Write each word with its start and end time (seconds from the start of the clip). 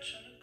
church. 0.00 0.39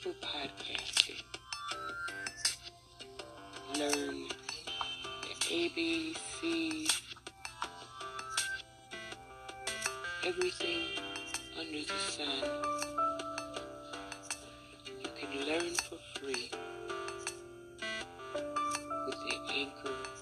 for 0.00 0.12
podcasting. 0.20 1.22
Learn 3.78 4.28
the 5.22 5.34
ABCs, 5.50 7.00
everything 10.26 10.82
under 11.58 11.82
the 11.82 11.98
sun. 12.10 12.44
You 15.00 15.08
can 15.18 15.30
learn 15.46 15.74
for 15.74 15.98
free 16.18 16.50
with 19.06 19.18
the 19.28 19.36
anchor. 19.54 20.13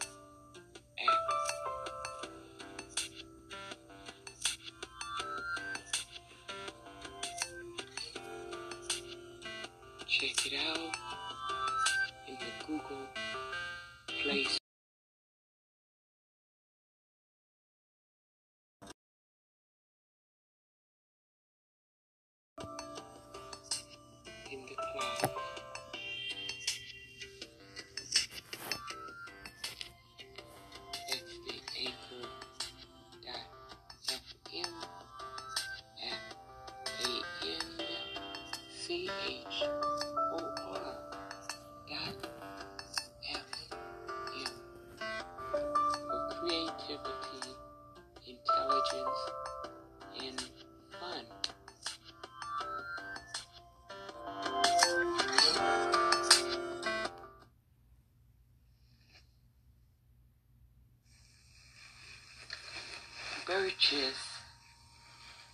Birches 63.83 64.15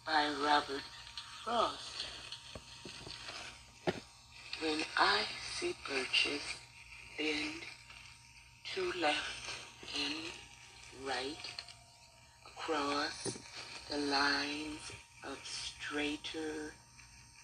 by 0.05 0.29
Robert 0.45 0.83
Frost. 1.45 2.05
When 4.61 4.81
I 4.99 5.23
see 5.55 5.75
birches 5.89 6.43
bend 7.17 7.63
to 8.75 8.93
left 9.01 9.51
and 9.95 11.07
right 11.07 11.37
across 12.47 13.39
the 13.91 13.99
lines 13.99 14.93
of 15.25 15.39
straighter, 15.43 16.75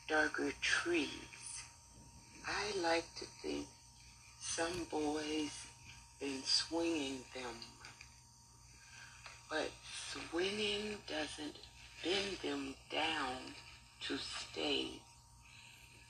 darker 0.07 0.53
trees, 0.61 1.63
I 2.47 2.79
like 2.83 3.07
to 3.21 3.25
think 3.43 3.67
some 4.39 4.87
boys 4.91 5.67
been 6.21 6.43
swinging 6.45 7.21
them 7.35 7.55
doesn't 10.57 11.57
bend 12.05 12.39
them 12.43 12.75
down 12.93 13.39
to 14.07 14.17
stay 14.19 14.87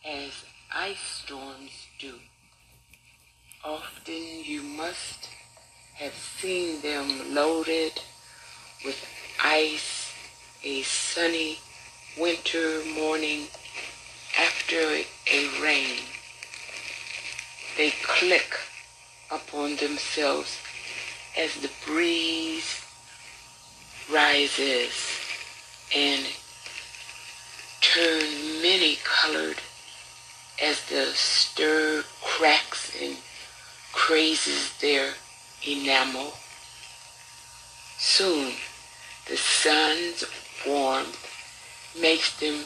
as 0.05 0.33
ice 0.75 0.99
storms 1.25 1.87
do. 1.99 2.13
Often 3.65 4.45
you 4.45 4.63
must 4.63 5.31
have 5.95 6.13
seen 6.13 6.83
them 6.83 7.35
loaded 7.35 7.93
with 8.85 9.03
ice 9.43 10.13
a 10.63 10.83
sunny 10.83 11.57
winter 12.19 12.83
morning 12.95 13.47
after 14.39 14.77
a 14.77 15.63
rain. 15.63 16.01
They 17.79 17.93
click 18.03 18.55
upon 19.31 19.77
themselves 19.77 20.59
as 21.39 21.55
the 21.63 21.71
breeze 21.87 22.44
and 24.59 26.27
turn 27.81 28.63
many 28.63 28.97
colored 29.03 29.57
as 30.63 30.81
the 30.89 31.07
stir 31.15 32.05
cracks 32.23 32.95
and 33.03 33.17
crazes 33.93 34.73
their 34.81 35.15
enamel. 35.67 36.35
Soon 37.99 38.53
the 39.29 39.37
sun's 39.37 40.25
warmth 40.65 41.19
makes 42.01 42.39
them 42.39 42.65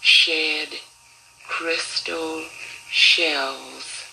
shed 0.00 0.68
crystal 1.46 2.42
shells, 2.90 4.04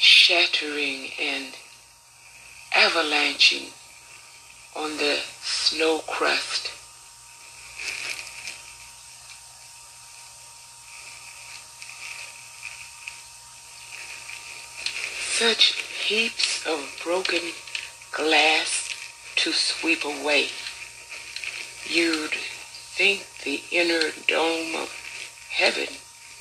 shattering 0.00 1.10
and 1.20 1.54
avalanching 2.74 3.68
on 4.78 4.96
the 4.96 5.18
snow 5.42 5.98
crust. 6.06 6.70
Such 15.36 15.72
heaps 16.06 16.64
of 16.64 17.00
broken 17.02 17.40
glass 18.12 18.88
to 19.36 19.52
sweep 19.52 20.04
away. 20.04 20.48
You'd 21.84 22.34
think 22.34 23.26
the 23.42 23.60
inner 23.72 24.10
dome 24.28 24.76
of 24.76 24.92
heaven 25.50 25.88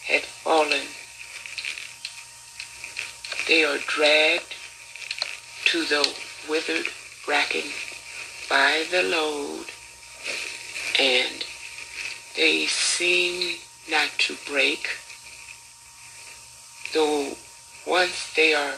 had 0.05 0.21
fallen. 0.21 0.85
They 3.47 3.63
are 3.63 3.79
dragged 3.79 4.53
to 5.65 5.85
the 5.85 6.15
withered 6.47 6.87
bracken 7.25 7.63
by 8.49 8.85
the 8.91 9.03
load, 9.03 9.65
and 10.99 11.43
they 12.35 12.65
seem 12.65 13.57
not 13.89 14.09
to 14.17 14.35
break, 14.45 14.87
though 16.93 17.33
once 17.85 18.33
they 18.35 18.53
are 18.53 18.75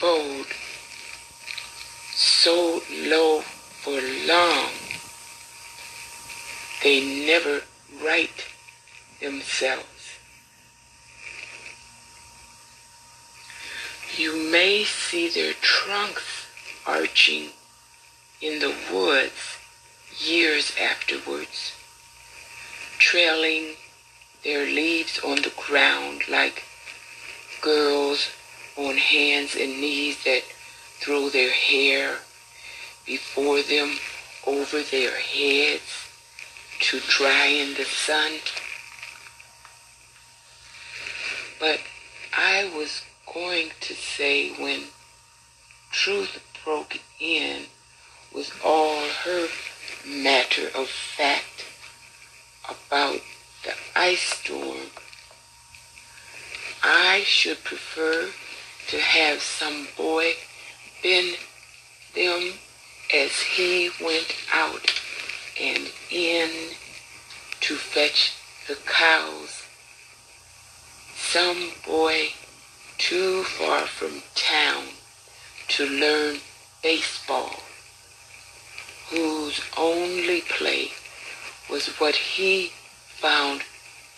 bowed 0.00 0.46
so 2.14 2.82
low 3.06 3.40
for 3.40 4.00
long, 4.26 4.70
they 6.82 7.26
never 7.26 7.62
right 8.02 8.44
themselves. 9.20 10.18
You 14.16 14.50
may 14.50 14.84
see 14.84 15.28
their 15.28 15.54
trunks 15.54 16.43
arching 16.86 17.50
in 18.40 18.58
the 18.60 18.74
woods 18.92 19.58
years 20.18 20.72
afterwards, 20.80 21.72
trailing 22.98 23.74
their 24.42 24.66
leaves 24.66 25.18
on 25.20 25.36
the 25.36 25.52
ground 25.56 26.22
like 26.28 26.62
girls 27.62 28.30
on 28.76 28.96
hands 28.96 29.56
and 29.56 29.80
knees 29.80 30.22
that 30.24 30.42
throw 31.00 31.28
their 31.28 31.50
hair 31.50 32.18
before 33.06 33.62
them 33.62 33.96
over 34.46 34.82
their 34.82 35.16
heads 35.16 36.08
to 36.80 37.00
dry 37.08 37.46
in 37.46 37.74
the 37.74 37.84
sun. 37.84 38.32
But 41.58 41.80
I 42.36 42.70
was 42.76 43.02
going 43.32 43.70
to 43.80 43.94
say 43.94 44.50
when 44.52 44.84
truth 45.92 46.42
broke 46.64 46.98
in 47.20 47.64
with 48.34 48.52
all 48.64 49.00
her 49.24 49.46
matter 50.06 50.68
of 50.74 50.88
fact 50.88 51.64
about 52.64 53.20
the 53.64 53.74
ice 53.94 54.22
storm, 54.22 54.90
I 56.82 57.22
should 57.24 57.62
prefer 57.64 58.30
to 58.88 59.00
have 59.00 59.40
some 59.40 59.88
boy 59.96 60.32
bend 61.02 61.36
them 62.14 62.52
as 63.14 63.40
he 63.40 63.90
went 64.02 64.34
out 64.52 64.92
and 65.60 65.90
in 66.10 66.50
to 67.60 67.76
fetch 67.76 68.32
the 68.68 68.76
cows. 68.86 69.62
Some 71.14 71.72
boy 71.86 72.28
too 72.98 73.42
far 73.44 73.82
from 73.82 74.22
town 74.34 74.84
to 75.68 75.86
learn 75.86 76.38
baseball, 76.84 77.60
whose 79.08 79.58
only 79.78 80.42
play 80.42 80.90
was 81.70 81.86
what 81.98 82.14
he 82.14 82.70
found 83.08 83.62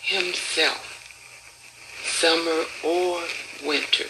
himself, 0.01 0.83
summer 2.03 2.65
or 2.83 3.21
winter, 3.65 4.09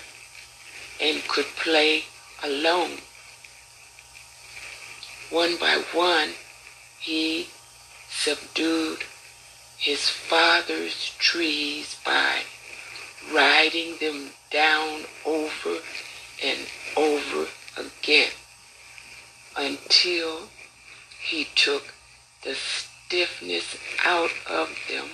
and 0.99 1.21
could 1.27 1.45
play 1.63 2.03
alone. 2.43 2.97
one 5.29 5.55
by 5.57 5.75
one, 5.93 6.31
he 6.99 7.47
subdued 8.09 9.03
his 9.77 10.09
father's 10.09 11.11
trees 11.19 11.95
by 12.03 12.41
riding 13.31 13.95
them 13.99 14.31
down 14.49 15.01
over 15.25 15.77
and 16.43 16.59
over 16.95 17.45
again 17.77 18.31
until 19.57 20.49
he 21.19 21.47
took 21.55 21.93
the 22.43 22.55
stiffness 22.55 23.77
out 24.05 24.31
of 24.49 24.69
them 24.89 25.07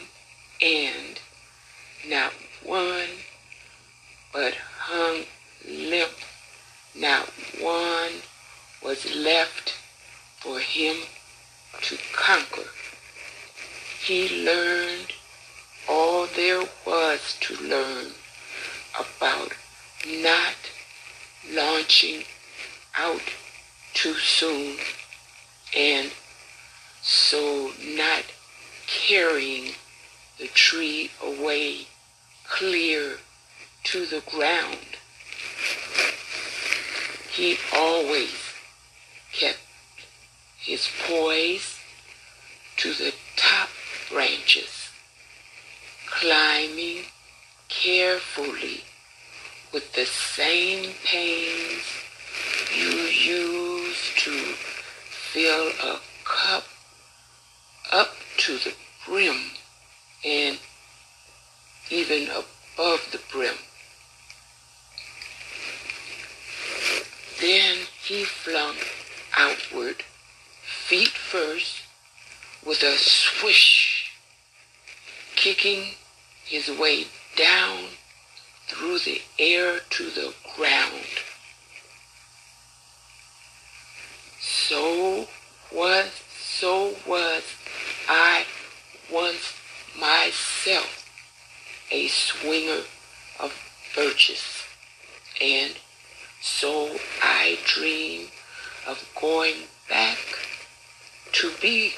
and 0.61 1.19
not 2.07 2.33
one 2.63 3.09
but 4.33 4.55
hung 4.79 5.23
limp. 5.67 6.11
Not 6.95 7.27
one 7.59 8.21
was 8.83 9.15
left 9.15 9.73
for 10.39 10.59
him 10.59 10.97
to 11.81 11.97
conquer. 12.13 12.69
He 13.99 14.45
learned 14.45 15.13
all 15.89 16.27
there 16.27 16.63
was 16.85 17.37
to 17.41 17.55
learn 17.55 18.11
about 18.99 19.53
not 20.05 20.55
launching 21.51 22.23
out 22.95 23.21
too 23.93 24.13
soon 24.15 24.77
and 25.75 26.11
so 27.01 27.71
not 27.81 28.23
carrying 28.87 29.73
the 30.39 30.47
tree 30.47 31.11
away 31.21 31.87
clear 32.47 33.17
to 33.83 34.05
the 34.05 34.21
ground. 34.21 34.97
He 37.31 37.57
always 37.73 38.35
kept 39.31 39.59
his 40.57 40.87
poise 41.07 41.79
to 42.77 42.93
the 42.93 43.13
top 43.35 43.69
branches, 44.09 44.89
climbing 46.05 47.03
carefully 47.69 48.83
with 49.73 49.91
the 49.93 50.05
same 50.05 50.93
pains 51.03 51.83
you 52.75 52.89
use 52.89 53.72
to 54.17 54.31
fill 55.31 55.69
a 55.81 55.99
cup 56.23 56.63
up 57.91 58.15
to 58.37 58.57
the 58.57 58.73
brim 59.05 59.37
and 60.23 60.57
even 61.89 62.29
above 62.29 63.07
the 63.11 63.19
brim. 63.31 63.55
Then 67.41 67.77
he 68.01 68.23
flung 68.23 68.75
outward, 69.37 70.03
feet 70.63 71.09
first, 71.09 71.81
with 72.65 72.81
a 72.83 72.97
swish, 72.97 74.11
kicking 75.35 75.95
his 76.45 76.69
way 76.69 77.07
down 77.35 77.85
through 78.67 78.99
the 78.99 79.21
air 79.37 79.79
to 79.89 80.09
the 80.09 80.33
ground. 80.55 81.03
So 84.67 85.27
was, 85.73 86.09
so 86.39 86.95
was 87.05 87.43
I 88.07 88.45
once 89.11 89.59
myself 89.99 91.05
a 91.91 92.07
swinger 92.07 92.83
of 93.41 93.53
birches, 93.93 94.63
and 95.41 95.73
so 96.41 96.95
I 97.21 97.59
dream 97.65 98.27
of 98.87 99.05
going 99.19 99.55
back 99.89 100.17
to 101.33 101.51
be. 101.61 101.95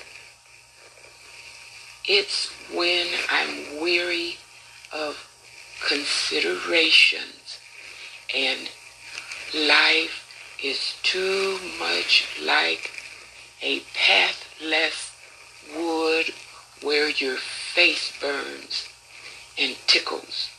It's 2.07 2.47
when 2.73 3.05
I'm 3.29 3.79
weary 3.79 4.37
of 4.91 5.29
considerations 5.87 7.59
and 8.33 8.69
life 9.53 10.24
is 10.63 10.95
too 11.03 11.59
much 11.79 12.27
like 12.41 12.91
a 13.61 13.81
pathless 13.93 15.11
wood 15.75 16.33
where 16.81 17.09
your 17.09 17.37
face 17.37 18.11
burns 18.19 18.87
and 19.57 19.75
tickles 19.87 20.49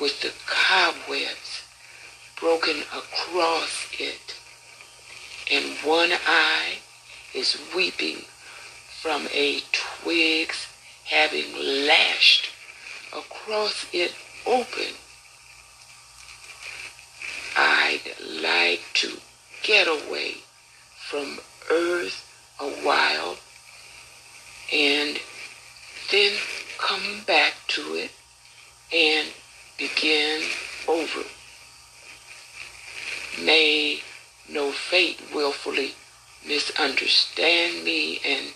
with 0.00 0.20
the 0.22 0.32
cobwebs 0.46 1.62
broken 2.40 2.80
across 2.92 3.88
it 3.98 4.34
and 5.50 5.76
one 5.84 6.12
eye 6.26 6.78
is 7.34 7.58
weeping 7.74 8.24
from 9.00 9.28
a 9.34 9.60
twig's 9.72 10.66
having 11.04 11.52
lashed 11.86 12.48
across 13.12 13.86
it 13.92 14.14
open. 14.46 14.94
I'd 17.94 18.42
like 18.42 18.82
to 18.94 19.18
get 19.62 19.86
away 19.86 20.38
from 20.96 21.38
earth 21.70 22.28
a 22.58 22.68
while 22.84 23.36
and 24.72 25.20
then 26.10 26.32
come 26.76 27.22
back 27.24 27.54
to 27.68 27.82
it 27.94 28.10
and 28.92 29.28
begin 29.78 30.42
over. 30.88 31.22
May 33.40 34.00
no 34.48 34.72
fate 34.72 35.20
willfully 35.32 35.94
misunderstand 36.44 37.84
me 37.84 38.20
and 38.24 38.46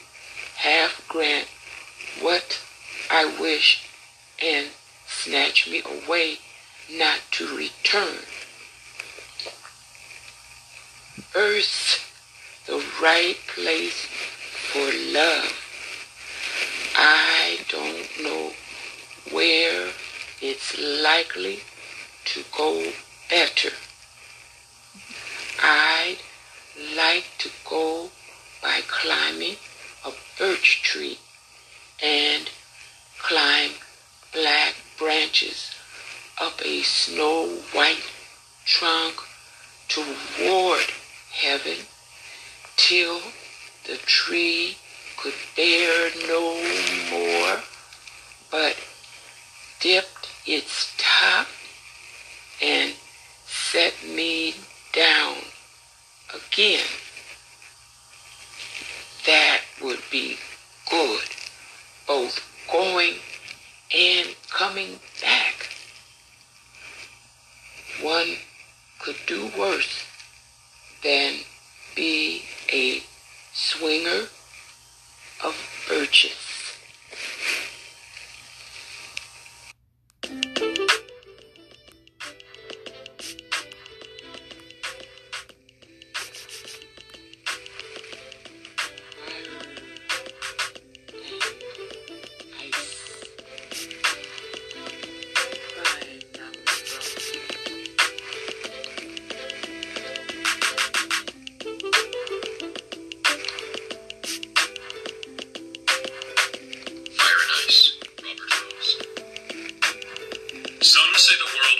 half 0.56 1.06
grant 1.06 1.46
what 2.20 2.60
I 3.08 3.24
wish 3.40 3.84
and 4.42 4.66
snatch 5.06 5.68
me 5.68 5.82
away 5.84 6.38
not 6.90 7.20
to 7.32 7.56
return. 7.56 8.18
Earth's 11.38 12.04
the 12.66 12.84
right 13.00 13.36
place 13.46 14.06
for 14.72 14.90
love. 15.12 15.52
I 16.96 17.60
don't 17.68 18.24
know 18.24 18.50
where 19.30 19.92
it's 20.42 20.76
likely 20.76 21.60
to 22.24 22.42
go 22.56 22.90
better. 23.30 23.70
I'd 25.62 26.18
like 26.96 27.26
to 27.38 27.50
go 27.70 28.10
by 28.60 28.80
climbing 28.88 29.58
a 30.04 30.10
birch 30.40 30.82
tree 30.82 31.18
and 32.02 32.50
climb 33.20 33.70
black 34.32 34.74
branches 34.98 35.70
up 36.40 36.60
a 36.64 36.82
snow 36.82 37.46
white 37.72 38.02
trunk 38.64 39.14
toward 39.86 40.92
heaven 41.38 41.76
till 42.76 43.20
the 43.86 43.96
tree 43.98 44.76
could 45.16 45.34
bear 45.54 46.10
no 46.26 46.54
more, 47.10 47.62
but 48.50 48.76
dipped 49.80 50.28
its 50.46 50.92
top 50.98 51.46
and 52.60 52.92
set 53.46 53.94
me 54.04 54.52
down 54.92 55.36
again. 56.34 56.84
That 59.24 59.60
would 59.80 60.02
be 60.10 60.38
good, 60.90 61.22
both 62.08 62.40
going 62.70 63.14
and 63.96 64.34
coming 64.50 64.98
back. 65.22 65.68
One 68.02 68.38
could 68.98 69.16
do 69.26 69.52
worse 69.56 70.07
than 71.02 71.34
be 71.94 72.42
a 72.72 73.02
swinger 73.52 74.26
of 75.44 75.56
birches. 75.88 76.47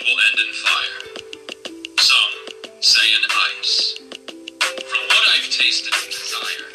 Will 0.05 0.19
end 0.29 0.39
in 0.47 0.53
fire. 0.53 0.99
Some 1.99 2.33
say 2.81 3.07
in 3.15 3.23
ice. 3.59 3.99
From 4.75 5.03
what 5.07 5.23
I've 5.35 5.49
tasted. 5.51 5.91
tasted 5.91 5.93
and 5.93 6.11
desired, 6.11 6.68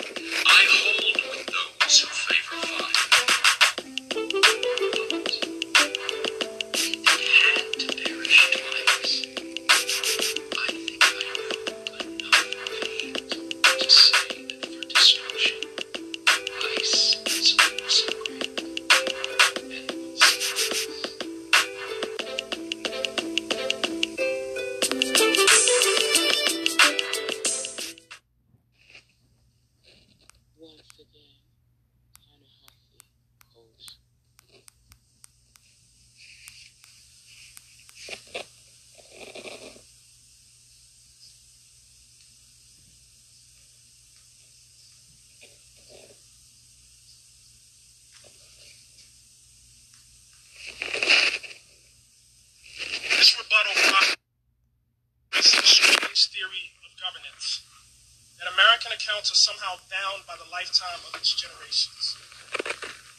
generations. 61.44 62.16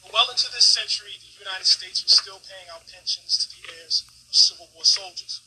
For 0.01 0.09
well 0.09 0.29
into 0.33 0.49
this 0.49 0.65
century, 0.65 1.13
the 1.21 1.37
United 1.37 1.69
States 1.69 2.01
was 2.01 2.17
still 2.17 2.41
paying 2.41 2.65
out 2.73 2.89
pensions 2.89 3.37
to 3.45 3.47
the 3.53 3.61
heirs 3.77 4.01
of 4.25 4.33
Civil 4.33 4.67
War 4.73 4.85
soldiers. 4.85 5.45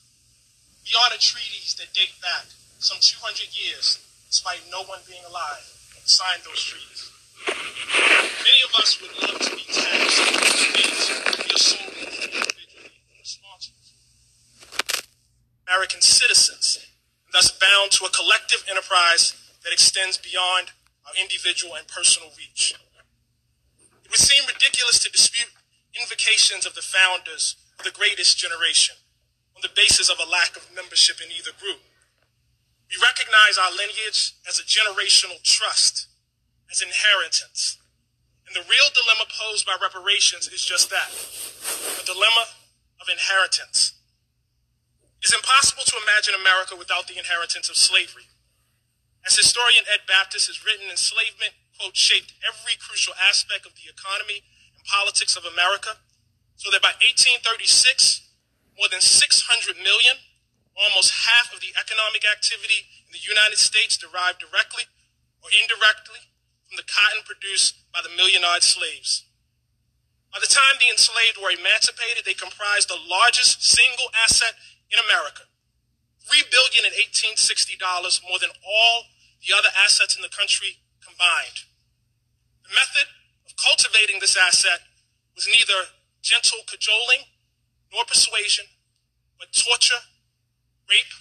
We 0.86 0.94
honored 0.94 1.20
treaties 1.20 1.74
that 1.82 1.90
date 1.92 2.14
back 2.22 2.46
some 2.78 3.02
200 3.02 3.50
years, 3.50 3.98
despite 4.30 4.62
no 4.70 4.86
one 4.86 5.02
being 5.10 5.24
alive, 5.26 5.66
signed 6.08 6.40
those 6.46 6.62
treaties. 6.62 7.10
Many 7.46 8.60
of 8.64 8.72
us 8.80 8.96
would 9.02 9.12
love 9.20 9.38
to 9.44 9.52
be 9.52 9.64
taxed 9.68 10.24
are 11.52 11.58
solely 11.58 12.00
individually 12.00 12.96
responsible. 13.20 13.76
American 15.68 16.00
citizens, 16.00 16.78
thus 17.32 17.52
bound 17.52 17.92
to 17.92 18.06
a 18.06 18.10
collective 18.10 18.64
enterprise 18.70 19.34
that 19.64 19.72
extends 19.72 20.16
beyond 20.16 20.72
individual 21.20 21.74
and 21.74 21.86
personal 21.86 22.30
reach. 22.38 22.74
It 24.04 24.10
would 24.10 24.22
seem 24.22 24.46
ridiculous 24.46 24.98
to 25.00 25.10
dispute 25.10 25.52
invocations 25.92 26.64
of 26.64 26.74
the 26.74 26.86
founders 26.86 27.56
of 27.78 27.84
the 27.84 27.92
greatest 27.92 28.38
generation 28.38 28.96
on 29.58 29.62
the 29.62 29.74
basis 29.74 30.08
of 30.08 30.22
a 30.22 30.30
lack 30.30 30.56
of 30.56 30.70
membership 30.74 31.18
in 31.20 31.34
either 31.34 31.50
group. 31.58 31.82
We 32.88 32.96
recognize 33.02 33.58
our 33.58 33.74
lineage 33.74 34.32
as 34.48 34.56
a 34.56 34.64
generational 34.64 35.42
trust, 35.42 36.08
as 36.70 36.80
inheritance. 36.80 37.76
And 38.46 38.56
the 38.56 38.64
real 38.64 38.88
dilemma 38.94 39.28
posed 39.28 39.66
by 39.66 39.76
reparations 39.76 40.48
is 40.48 40.64
just 40.64 40.88
that 40.88 41.12
a 42.00 42.04
dilemma 42.06 42.48
of 42.96 43.12
inheritance. 43.12 43.92
It 45.20 45.28
is 45.28 45.34
impossible 45.34 45.84
to 45.84 46.00
imagine 46.00 46.32
America 46.32 46.72
without 46.78 47.08
the 47.08 47.18
inheritance 47.18 47.68
of 47.68 47.76
slavery. 47.76 48.30
As 49.26 49.36
historian 49.36 49.84
Ed 49.90 50.06
Baptist 50.06 50.46
has 50.46 50.64
written, 50.64 50.90
enslavement, 50.90 51.54
quote, 51.78 51.96
shaped 51.96 52.34
every 52.42 52.78
crucial 52.78 53.14
aspect 53.18 53.66
of 53.66 53.74
the 53.74 53.90
economy 53.90 54.42
and 54.74 54.82
politics 54.84 55.36
of 55.36 55.44
America, 55.44 55.98
so 56.56 56.70
that 56.70 56.82
by 56.82 56.94
1836, 57.02 58.28
more 58.78 58.90
than 58.90 59.02
600 59.02 59.78
million, 59.78 60.16
almost 60.78 61.26
half 61.26 61.50
of 61.50 61.58
the 61.58 61.74
economic 61.74 62.22
activity 62.22 62.86
in 63.06 63.12
the 63.14 63.22
United 63.22 63.58
States 63.58 63.98
derived 63.98 64.38
directly 64.38 64.86
or 65.42 65.50
indirectly 65.50 66.22
from 66.66 66.78
the 66.78 66.86
cotton 66.86 67.26
produced 67.26 67.82
by 67.90 67.98
the 68.02 68.12
million-eyed 68.14 68.62
slaves. 68.62 69.26
By 70.30 70.38
the 70.38 70.50
time 70.50 70.76
the 70.78 70.92
enslaved 70.92 71.40
were 71.40 71.50
emancipated, 71.50 72.22
they 72.22 72.36
comprised 72.36 72.86
the 72.86 73.00
largest 73.00 73.64
single 73.64 74.12
asset 74.12 74.54
in 74.92 75.00
America. 75.00 75.48
Three 76.28 76.44
billion 76.52 76.84
in 76.84 76.92
1860 76.92 77.80
dollars, 77.80 78.20
more 78.20 78.36
than 78.36 78.52
all 78.60 79.08
the 79.40 79.56
other 79.56 79.72
assets 79.72 80.12
in 80.12 80.20
the 80.20 80.28
country 80.28 80.84
combined. 81.00 81.64
The 82.68 82.76
method 82.76 83.08
of 83.48 83.56
cultivating 83.56 84.20
this 84.20 84.36
asset 84.36 84.84
was 85.32 85.48
neither 85.48 85.88
gentle 86.20 86.60
cajoling 86.68 87.32
nor 87.88 88.04
persuasion, 88.04 88.68
but 89.40 89.56
torture, 89.56 90.04
rape, 90.84 91.16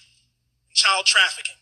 and 0.67 0.75
child 0.75 1.07
trafficking. 1.07 1.55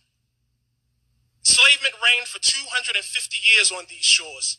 Enslavement 1.45 2.01
reigned 2.01 2.25
for 2.25 2.41
250 2.41 2.97
years 3.37 3.69
on 3.69 3.85
these 3.85 4.01
shores. 4.01 4.57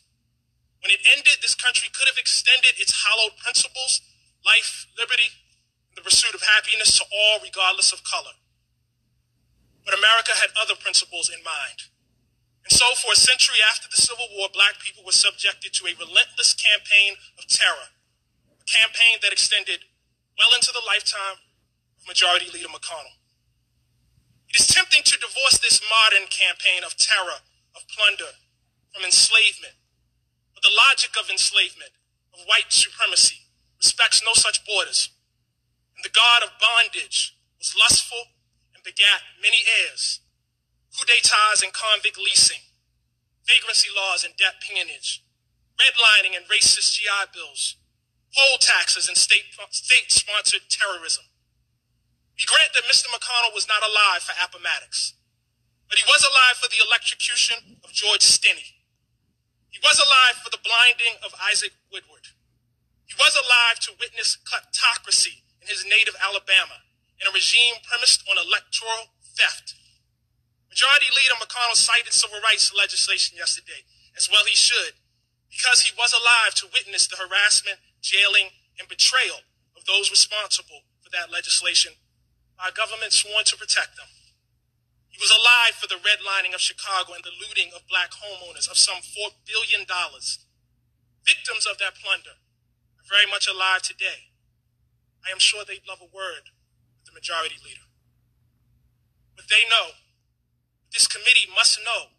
When 0.79 0.95
it 0.95 1.03
ended, 1.03 1.43
this 1.43 1.55
country 1.55 1.91
could 1.91 2.07
have 2.07 2.15
extended 2.15 2.79
its 2.79 3.03
hallowed 3.03 3.35
principles, 3.35 3.99
life, 4.45 4.87
liberty, 4.95 5.35
and 5.91 5.99
the 5.99 6.07
pursuit 6.07 6.31
of 6.33 6.47
happiness 6.47 6.95
to 6.97 7.03
all, 7.11 7.43
regardless 7.43 7.91
of 7.91 8.07
color. 8.07 8.31
But 9.87 9.95
America 9.95 10.35
had 10.35 10.51
other 10.59 10.75
principles 10.75 11.31
in 11.31 11.39
mind. 11.47 11.87
And 12.67 12.75
so, 12.75 12.91
for 12.99 13.15
a 13.15 13.15
century 13.15 13.63
after 13.63 13.87
the 13.87 13.95
Civil 13.95 14.27
War, 14.35 14.51
black 14.51 14.83
people 14.83 15.07
were 15.07 15.15
subjected 15.15 15.71
to 15.79 15.87
a 15.87 15.95
relentless 15.95 16.51
campaign 16.51 17.15
of 17.39 17.47
terror, 17.47 17.95
a 18.51 18.67
campaign 18.67 19.23
that 19.23 19.31
extended 19.31 19.87
well 20.35 20.51
into 20.51 20.75
the 20.75 20.83
lifetime 20.83 21.39
of 21.95 22.03
Majority 22.03 22.51
Leader 22.51 22.67
McConnell. 22.67 23.15
It 24.51 24.59
is 24.59 24.67
tempting 24.67 25.07
to 25.07 25.23
divorce 25.23 25.55
this 25.63 25.79
modern 25.87 26.27
campaign 26.27 26.83
of 26.83 26.99
terror, 26.99 27.39
of 27.71 27.87
plunder, 27.87 28.35
from 28.91 29.07
enslavement. 29.07 29.79
But 30.51 30.67
the 30.67 30.75
logic 30.75 31.15
of 31.15 31.31
enslavement, 31.31 31.95
of 32.35 32.43
white 32.43 32.75
supremacy, 32.75 33.47
respects 33.79 34.19
no 34.19 34.35
such 34.35 34.67
borders. 34.67 35.15
And 35.95 36.03
the 36.03 36.11
god 36.11 36.43
of 36.43 36.59
bondage 36.59 37.39
was 37.55 37.71
lustful 37.71 38.35
begat 38.87 39.19
many 39.43 39.67
heirs. 39.67 40.23
Coup 40.95 41.03
d'etats 41.03 41.59
and 41.59 41.75
convict 41.75 42.15
leasing, 42.15 42.63
vagrancy 43.43 43.91
laws 43.91 44.23
and 44.23 44.31
debt 44.39 44.63
peonage, 44.63 45.19
redlining 45.75 46.39
and 46.39 46.47
racist 46.47 46.95
GI 46.95 47.35
bills, 47.35 47.75
poll 48.31 48.55
taxes 48.57 49.11
and 49.11 49.19
state, 49.19 49.51
state-sponsored 49.75 50.71
terrorism. 50.71 51.27
We 52.39 52.47
grant 52.47 52.71
that 52.79 52.87
Mr. 52.87 53.11
McConnell 53.11 53.51
was 53.51 53.67
not 53.67 53.83
alive 53.83 54.23
for 54.23 54.33
Appomattox, 54.39 55.19
but 55.91 55.99
he 55.99 56.07
was 56.07 56.23
alive 56.23 56.55
for 56.55 56.71
the 56.71 56.79
electrocution 56.79 57.83
of 57.83 57.91
George 57.91 58.23
Stinney. 58.23 58.79
He 59.67 59.83
was 59.83 59.99
alive 59.99 60.39
for 60.39 60.49
the 60.49 60.63
blinding 60.63 61.19
of 61.21 61.35
Isaac 61.35 61.75
Woodard. 61.91 62.31
He 63.05 63.15
was 63.19 63.35
alive 63.35 63.83
to 63.83 63.99
witness 63.99 64.39
kleptocracy 64.47 65.43
in 65.61 65.67
his 65.67 65.83
native 65.83 66.15
Alabama 66.23 66.86
and 67.19 67.29
a 67.29 67.33
regime 67.33 67.81
premised 67.81 68.23
on 68.29 68.37
electoral 68.37 69.13
theft. 69.37 69.73
Majority 70.69 71.09
Leader 71.09 71.37
McConnell 71.41 71.77
cited 71.77 72.13
civil 72.13 72.37
rights 72.41 72.69
legislation 72.69 73.37
yesterday, 73.37 73.81
as 74.13 74.29
well 74.29 74.45
he 74.45 74.53
should, 74.53 74.93
because 75.49 75.81
he 75.81 75.95
was 75.97 76.13
alive 76.13 76.53
to 76.61 76.69
witness 76.69 77.07
the 77.07 77.17
harassment, 77.17 77.81
jailing, 78.01 78.53
and 78.77 78.85
betrayal 78.85 79.41
of 79.73 79.85
those 79.89 80.13
responsible 80.13 80.85
for 81.01 81.09
that 81.09 81.33
legislation 81.33 81.97
by 82.57 82.69
a 82.69 82.77
government 82.77 83.13
sworn 83.13 83.45
to 83.45 83.57
protect 83.57 83.97
them. 83.97 84.09
He 85.09 85.17
was 85.17 85.33
alive 85.33 85.73
for 85.73 85.89
the 85.89 85.97
redlining 85.97 86.53
of 86.53 86.61
Chicago 86.61 87.17
and 87.17 87.25
the 87.25 87.33
looting 87.33 87.73
of 87.73 87.89
black 87.89 88.13
homeowners 88.13 88.69
of 88.69 88.77
some 88.77 89.01
$4 89.01 89.33
billion. 89.49 89.81
Victims 91.25 91.65
of 91.65 91.81
that 91.81 91.97
plunder 91.97 92.37
are 92.37 93.09
very 93.09 93.25
much 93.25 93.49
alive 93.49 93.81
today. 93.81 94.29
I 95.25 95.33
am 95.33 95.41
sure 95.41 95.65
they'd 95.65 95.89
love 95.89 96.05
a 96.05 96.13
word 96.13 96.53
the 97.07 97.15
majority 97.15 97.55
leader. 97.63 97.87
What 99.33 99.47
they 99.47 99.63
know, 99.71 99.95
what 100.83 100.91
this 100.91 101.07
committee 101.07 101.47
must 101.47 101.79
know, 101.81 102.11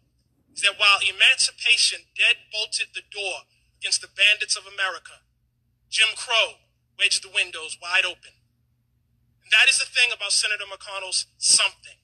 is 0.51 0.65
that 0.65 0.81
while 0.81 0.99
emancipation 0.99 2.09
dead-bolted 2.17 2.91
the 2.97 3.05
door 3.07 3.47
against 3.79 4.01
the 4.01 4.11
bandits 4.11 4.57
of 4.57 4.67
America, 4.67 5.23
Jim 5.87 6.11
Crow 6.17 6.65
wedged 6.97 7.23
the 7.23 7.31
windows 7.31 7.79
wide 7.79 8.03
open. 8.03 8.35
And 9.39 9.49
that 9.55 9.71
is 9.71 9.79
the 9.79 9.87
thing 9.87 10.11
about 10.11 10.35
Senator 10.35 10.67
McConnell's 10.67 11.31
something. 11.39 11.97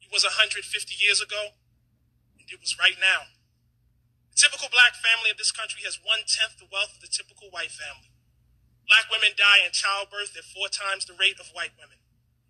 It 0.00 0.08
was 0.14 0.22
150 0.22 0.62
years 0.96 1.20
ago, 1.20 1.58
and 2.38 2.46
it 2.46 2.62
was 2.62 2.78
right 2.78 2.96
now. 2.96 3.34
The 4.30 4.38
typical 4.38 4.70
black 4.70 4.94
family 4.94 5.34
of 5.34 5.36
this 5.36 5.52
country 5.52 5.82
has 5.84 5.98
one 5.98 6.22
tenth 6.30 6.56
the 6.62 6.70
wealth 6.70 6.94
of 6.94 7.02
the 7.02 7.10
typical 7.10 7.50
white 7.50 7.74
family. 7.74 8.13
Black 8.84 9.08
women 9.08 9.32
die 9.36 9.64
in 9.64 9.72
childbirth 9.72 10.36
at 10.36 10.44
four 10.44 10.68
times 10.68 11.04
the 11.08 11.16
rate 11.16 11.40
of 11.40 11.52
white 11.56 11.72
women. 11.80 11.96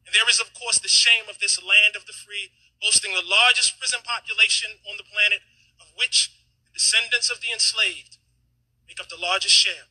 And 0.05 0.13
there 0.13 0.29
is, 0.29 0.43
of 0.43 0.53
course, 0.53 0.79
the 0.79 0.91
shame 0.91 1.31
of 1.31 1.39
this 1.39 1.57
land 1.63 1.97
of 1.97 2.05
the 2.05 2.17
free, 2.17 2.53
boasting 2.83 3.15
the 3.15 3.25
largest 3.25 3.79
prison 3.79 4.03
population 4.05 4.83
on 4.85 4.99
the 4.99 5.07
planet, 5.07 5.41
of 5.81 5.89
which 5.97 6.35
the 6.67 6.77
descendants 6.77 7.31
of 7.31 7.41
the 7.41 7.55
enslaved 7.55 8.19
make 8.87 9.01
up 9.01 9.09
the 9.09 9.21
largest 9.21 9.55
share. 9.55 9.89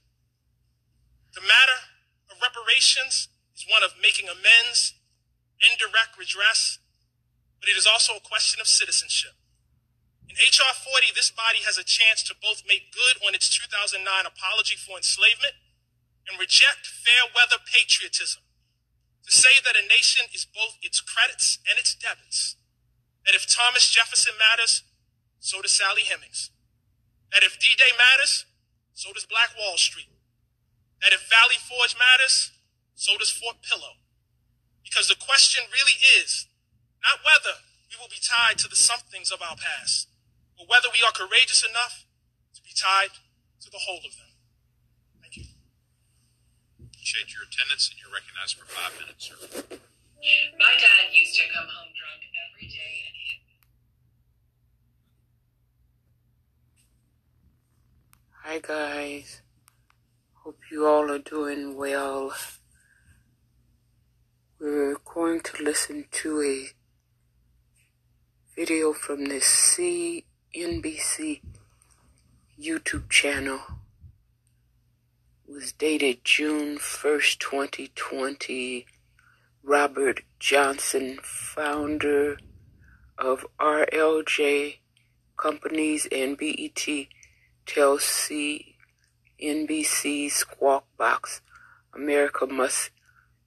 The 1.34 1.42
matter 1.42 1.90
of 2.30 2.44
reparations 2.44 3.32
is 3.56 3.66
one 3.66 3.82
of 3.82 3.98
making 3.98 4.30
amends, 4.30 4.94
indirect 5.64 6.20
redress, 6.20 6.78
but 7.60 7.72
it 7.72 7.80
is 7.80 7.88
also 7.88 8.20
a 8.20 8.22
question 8.22 8.62
of 8.62 8.68
citizenship. 8.68 9.34
In 10.30 10.36
H.R. 10.36 10.74
40, 10.76 11.14
this 11.16 11.32
body 11.32 11.64
has 11.66 11.78
a 11.78 11.86
chance 11.86 12.22
to 12.28 12.36
both 12.38 12.64
make 12.68 12.94
good 12.94 13.22
on 13.26 13.34
its 13.34 13.50
2009 13.50 14.04
apology 14.26 14.76
for 14.76 14.98
enslavement 14.98 15.56
and 16.28 16.40
reject 16.40 16.88
fair 16.88 17.28
weather 17.36 17.60
patriotism. 17.64 18.44
To 19.24 19.32
say 19.32 19.60
that 19.64 19.80
a 19.80 19.88
nation 19.88 20.28
is 20.36 20.44
both 20.44 20.76
its 20.84 21.00
credits 21.00 21.60
and 21.64 21.80
its 21.80 21.96
debits. 21.96 22.56
That 23.26 23.36
if 23.36 23.48
Thomas 23.48 23.88
Jefferson 23.90 24.36
matters, 24.36 24.84
so 25.40 25.62
does 25.62 25.72
Sally 25.72 26.04
Hemings. 26.04 26.52
That 27.32 27.44
if 27.44 27.60
D 27.60 27.72
Day 27.78 27.96
matters, 27.96 28.46
so 28.94 29.12
does 29.14 29.26
Black 29.26 29.56
Wall 29.58 29.78
Street. 29.78 30.12
That 31.02 31.16
if 31.16 31.28
Valley 31.32 31.60
Forge 31.60 31.96
matters, 31.96 32.52
so 32.96 33.18
does 33.18 33.32
Fort 33.32 33.64
Pillow. 33.64 34.00
Because 34.84 35.08
the 35.08 35.20
question 35.20 35.64
really 35.72 35.98
is 36.20 36.48
not 37.04 37.24
whether 37.24 37.64
we 37.90 37.96
will 38.00 38.12
be 38.12 38.22
tied 38.24 38.58
to 38.60 38.68
the 38.68 38.80
somethings 38.80 39.32
of 39.32 39.42
our 39.42 39.56
past, 39.56 40.08
but 40.58 40.68
whether 40.68 40.88
we 40.92 41.04
are 41.04 41.16
courageous 41.16 41.64
enough 41.64 42.06
to 42.56 42.62
be 42.62 42.72
tied 42.76 43.16
to 43.62 43.70
the 43.72 43.84
whole 43.84 44.04
of 44.04 44.16
them. 44.16 44.33
Thank 47.04 47.16
you. 47.16 47.20
Appreciate 47.20 47.36
your 47.36 47.44
attendance 47.44 47.92
and 47.92 48.00
you're 48.00 48.14
recognized 48.14 48.56
for 48.58 48.66
five 48.66 48.98
minutes, 49.00 49.26
sir. 49.28 49.36
My 50.58 50.74
dad 50.80 51.12
used 51.12 51.36
to 51.36 51.42
come 51.54 51.68
home 51.68 51.92
drunk 52.00 52.24
every 52.48 52.68
day 52.68 53.04
and 53.08 53.16
hit 53.28 53.42
me. 53.44 53.60
Hi 58.44 58.60
guys. 58.60 59.42
Hope 60.46 60.60
you 60.72 60.88
all 60.88 61.12
are 61.12 61.20
doing 61.20 61.76
well. 61.76 62.34
We're 64.60 64.96
going 65.04 65.42
to 65.42 65.64
listen 65.64 66.06
to 66.12 66.42
a 66.42 66.70
video 68.56 68.94
from 68.94 69.26
the 69.26 69.42
CNBC 69.42 71.42
YouTube 72.58 73.10
channel. 73.10 73.83
Was 75.54 75.72
dated 75.74 76.24
June 76.24 76.80
1st, 76.80 77.38
2020. 77.38 78.88
Robert 79.62 80.22
Johnson, 80.40 81.20
founder 81.22 82.40
of 83.20 83.46
RLJ 83.60 84.78
Companies 85.38 86.08
and 86.12 86.36
BET, 86.40 86.88
tells 87.68 88.02
CNBC's 89.40 90.34
Squawk 90.34 90.86
Box 90.98 91.42
America 91.94 92.48
must 92.48 92.90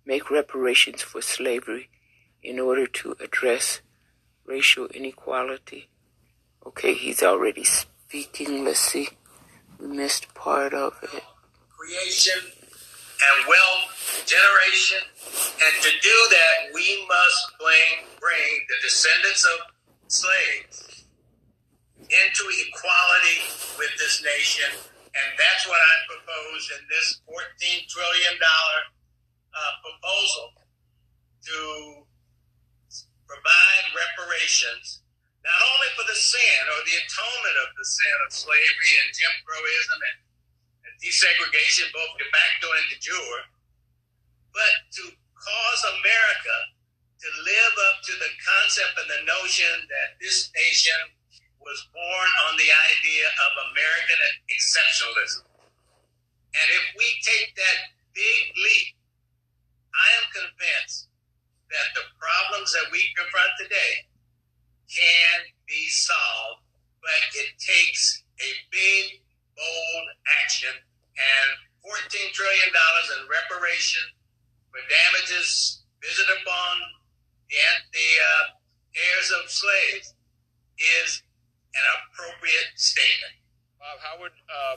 make 0.05 0.31
reparations 0.31 1.03
for 1.03 1.21
slavery 1.21 1.88
in 2.40 2.61
order 2.61 2.87
to 2.87 3.16
address 3.19 3.81
racial 4.45 4.87
inequality. 4.95 5.88
Okay, 6.64 6.95
he's 6.95 7.25
already 7.25 7.64
speaking. 7.64 8.64
Let's 8.64 8.79
see. 8.79 9.09
We 9.81 9.88
missed 9.88 10.33
part 10.35 10.73
of 10.73 11.01
it. 11.03 11.25
Creation 11.87 12.42
and 12.42 13.37
wealth 13.46 14.27
generation. 14.27 15.03
And 15.55 15.75
to 15.87 15.90
do 16.03 16.16
that, 16.35 16.75
we 16.75 17.07
must 17.07 17.42
bring, 17.62 18.11
bring 18.18 18.51
the 18.66 18.79
descendants 18.83 19.46
of 19.46 19.59
slaves 20.11 21.07
into 22.03 22.44
equality 22.66 23.38
with 23.79 23.94
this 24.03 24.22
nation. 24.22 24.70
And 25.14 25.29
that's 25.38 25.64
what 25.70 25.79
I 25.79 25.94
propose 26.11 26.62
in 26.77 26.83
this 26.90 27.22
$14 27.25 27.87
trillion 27.88 28.37
uh, 28.37 29.72
proposal 29.81 30.46
to 31.46 31.59
provide 33.25 33.87
reparations, 33.94 35.03
not 35.40 35.59
only 35.72 35.90
for 35.94 36.05
the 36.05 36.18
sin 36.18 36.61
or 36.68 36.81
the 36.85 36.99
atonement 37.01 37.59
of 37.64 37.70
the 37.79 37.87
sin 37.87 38.16
of 38.27 38.31
slavery 38.35 38.92
and 39.03 39.09
Jim 39.14 39.35
Crowism 39.46 40.01
and 40.03 40.26
desegregation, 41.02 41.88
both 41.92 42.12
de 42.18 42.26
facto 42.32 42.66
and 42.72 42.87
de 42.90 42.98
jure, 43.00 43.42
but 44.52 44.74
to 45.00 45.04
cause 45.37 45.82
America 46.00 46.56
to 47.20 47.28
live 47.42 47.74
up 47.90 47.96
to 48.04 48.14
the 48.20 48.32
concept 48.38 48.94
and 49.00 49.09
the 49.09 49.22
notion 49.24 49.74
that 49.88 50.20
this 50.20 50.52
nation 50.52 51.00
was 51.59 51.80
born 51.90 52.30
on 52.46 52.54
the 52.61 52.70
idea 52.70 53.26
of 53.26 53.50
American 53.72 54.20
exceptionalism. 54.52 55.44
And 56.54 56.66
if 56.70 56.85
we 56.94 57.09
take 57.26 57.56
that 57.56 57.78
big 58.14 58.42
leap, 58.54 58.94
I 59.92 60.06
am 60.22 60.26
convinced 60.30 61.09
that 61.72 61.88
the 61.98 62.06
problems 62.20 62.70
that 62.72 62.88
we 62.92 63.02
confront 63.18 63.50
today 63.59 64.06
can 64.87 65.50
be 65.66 65.88
solved, 65.90 66.62
but 67.02 67.22
it 67.35 67.59
takes 67.59 68.22
a 68.38 68.50
big, 68.70 69.20
bold 69.56 70.06
action 70.44 70.74
and 71.16 71.48
$14 71.85 72.33
trillion 72.33 72.72
in 72.72 73.20
reparation 73.29 74.05
for 74.70 74.81
damages 74.85 75.83
visited 76.02 76.31
upon 76.42 76.74
the, 77.48 77.57
the 77.92 78.09
uh, 78.20 78.44
heirs 78.96 79.33
of 79.42 79.50
slaves 79.50 80.14
is 80.76 81.22
an 81.74 81.85
appropriate 82.05 82.74
statement. 82.76 83.38
Bob 83.79 83.98
Howard, 84.02 84.35
uh, 84.50 84.76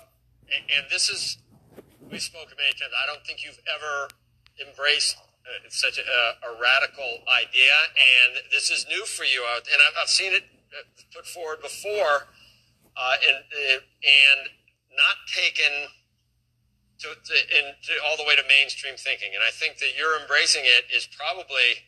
and, 0.53 0.63
and 0.69 0.83
this 0.91 1.09
is, 1.09 1.37
we've 2.11 2.21
spoken 2.21 2.55
many 2.55 2.71
times. 2.77 2.93
I 2.95 3.07
don't 3.07 3.25
think 3.25 3.43
you've 3.43 3.59
ever 3.67 4.07
embraced 4.61 5.17
uh, 5.17 5.65
such 5.69 5.97
a, 5.97 6.03
a 6.03 6.51
radical 6.61 7.25
idea, 7.25 7.73
and 7.95 8.43
this 8.51 8.69
is 8.69 8.85
new 8.87 9.05
for 9.05 9.23
you. 9.23 9.43
Uh, 9.43 9.59
And 9.73 9.81
I've, 9.81 10.03
I've 10.03 10.13
seen 10.13 10.33
it 10.33 10.43
uh, 10.71 10.85
put 11.15 11.25
forward 11.25 11.61
before, 11.61 12.29
uh, 12.95 13.15
and 13.27 13.39
uh, 13.49 13.79
and 14.03 14.41
not 14.93 15.15
taken 15.31 15.87
to, 16.99 17.07
to, 17.15 17.35
in, 17.55 17.65
to 17.87 17.91
all 18.03 18.19
the 18.19 18.27
way 18.27 18.35
to 18.35 18.43
mainstream 18.47 18.95
thinking. 18.99 19.31
And 19.35 19.43
I 19.43 19.51
think 19.51 19.79
that 19.79 19.95
you're 19.95 20.19
embracing 20.19 20.63
it 20.67 20.91
is 20.91 21.07
probably 21.07 21.87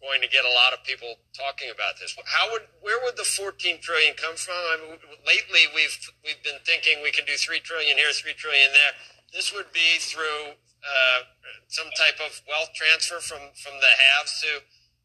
going 0.00 0.24
to 0.24 0.30
get 0.32 0.48
a 0.48 0.52
lot 0.56 0.72
of 0.72 0.80
people 0.82 1.20
talking 1.36 1.68
about 1.68 2.00
this. 2.00 2.16
How 2.24 2.50
would 2.50 2.64
where 2.80 2.98
would 3.04 3.20
the 3.20 3.28
14 3.28 3.84
trillion 3.84 4.16
come 4.16 4.34
from? 4.34 4.56
I 4.56 4.76
mean, 4.80 4.96
lately 5.28 5.68
we've 5.76 5.96
we've 6.24 6.40
been 6.42 6.58
thinking 6.64 7.04
we 7.04 7.12
can 7.12 7.28
do 7.28 7.36
three 7.36 7.60
trillion 7.60 8.00
here, 8.00 8.10
three 8.16 8.34
trillion 8.34 8.72
there. 8.72 8.96
This 9.30 9.52
would 9.52 9.70
be 9.70 10.00
through 10.00 10.56
uh, 10.82 11.20
some 11.68 11.92
type 11.94 12.18
of 12.18 12.32
wealth 12.48 12.72
transfer 12.72 13.20
from 13.20 13.52
from 13.54 13.76
the 13.78 13.92
haves 13.92 14.40
to 14.40 14.52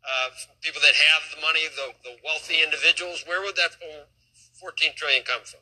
uh, 0.07 0.29
people 0.63 0.79
that 0.79 0.95
have 0.95 1.21
the 1.35 1.39
money, 1.43 1.67
the 1.75 1.91
the 2.07 2.15
wealthy 2.23 2.63
individuals. 2.63 3.27
Where 3.27 3.43
would 3.43 3.59
that 3.59 3.75
14 4.63 4.95
trillion 4.95 5.27
come 5.27 5.43
from? 5.43 5.59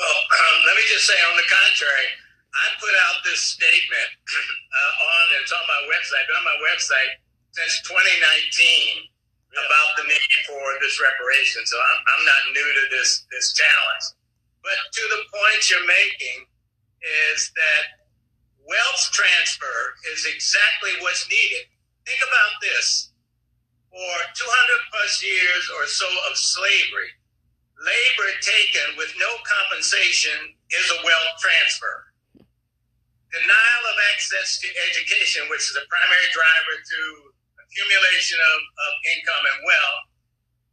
Well, 0.00 0.08
um, 0.08 0.56
let 0.66 0.74
me 0.80 0.84
just 0.88 1.04
say, 1.04 1.18
on 1.28 1.36
the 1.36 1.44
contrary, 1.44 2.08
I 2.50 2.64
put 2.82 2.94
out 3.06 3.22
this 3.22 3.40
statement 3.40 4.10
uh, 4.26 4.92
on 5.06 5.22
it's 5.42 5.54
on 5.54 5.64
my 5.70 5.80
website, 5.86 6.26
been 6.26 6.40
on 6.40 6.48
my 6.50 6.60
website 6.66 7.12
since 7.54 7.82
2019 7.86 9.06
about 9.50 9.90
the 9.98 10.06
need 10.06 10.32
for 10.46 10.62
this 10.78 10.98
reparation. 11.02 11.62
So 11.66 11.78
I'm, 11.78 12.00
I'm 12.14 12.24
not 12.26 12.42
new 12.54 12.68
to 12.68 12.84
this 12.90 13.26
this 13.30 13.54
challenge. 13.54 14.04
But 14.62 14.76
to 14.76 15.02
the 15.14 15.22
point 15.30 15.70
you're 15.70 15.88
making 15.88 16.46
is 17.32 17.50
that 17.56 17.84
wealth 18.66 19.04
transfer 19.10 19.78
is 20.12 20.28
exactly 20.28 20.94
what's 21.00 21.26
needed. 21.30 21.66
Think 22.06 22.20
about 22.22 22.52
this. 22.60 23.10
For 23.90 24.14
200 24.38 24.92
plus 24.94 25.18
years 25.18 25.64
or 25.74 25.86
so 25.86 26.06
of 26.30 26.38
slavery, 26.38 27.10
labor 27.82 28.30
taken 28.38 28.94
with 28.96 29.10
no 29.18 29.30
compensation 29.42 30.54
is 30.70 30.86
a 30.94 31.02
wealth 31.02 31.34
transfer. 31.42 32.09
Denial 33.30 33.84
of 33.86 33.98
access 34.10 34.58
to 34.58 34.66
education, 34.90 35.46
which 35.46 35.62
is 35.70 35.78
a 35.78 35.86
primary 35.86 36.28
driver 36.34 36.76
to 36.82 37.00
accumulation 37.62 38.38
of, 38.42 38.58
of 38.58 38.92
income 39.14 39.44
and 39.54 39.58
wealth, 39.62 40.04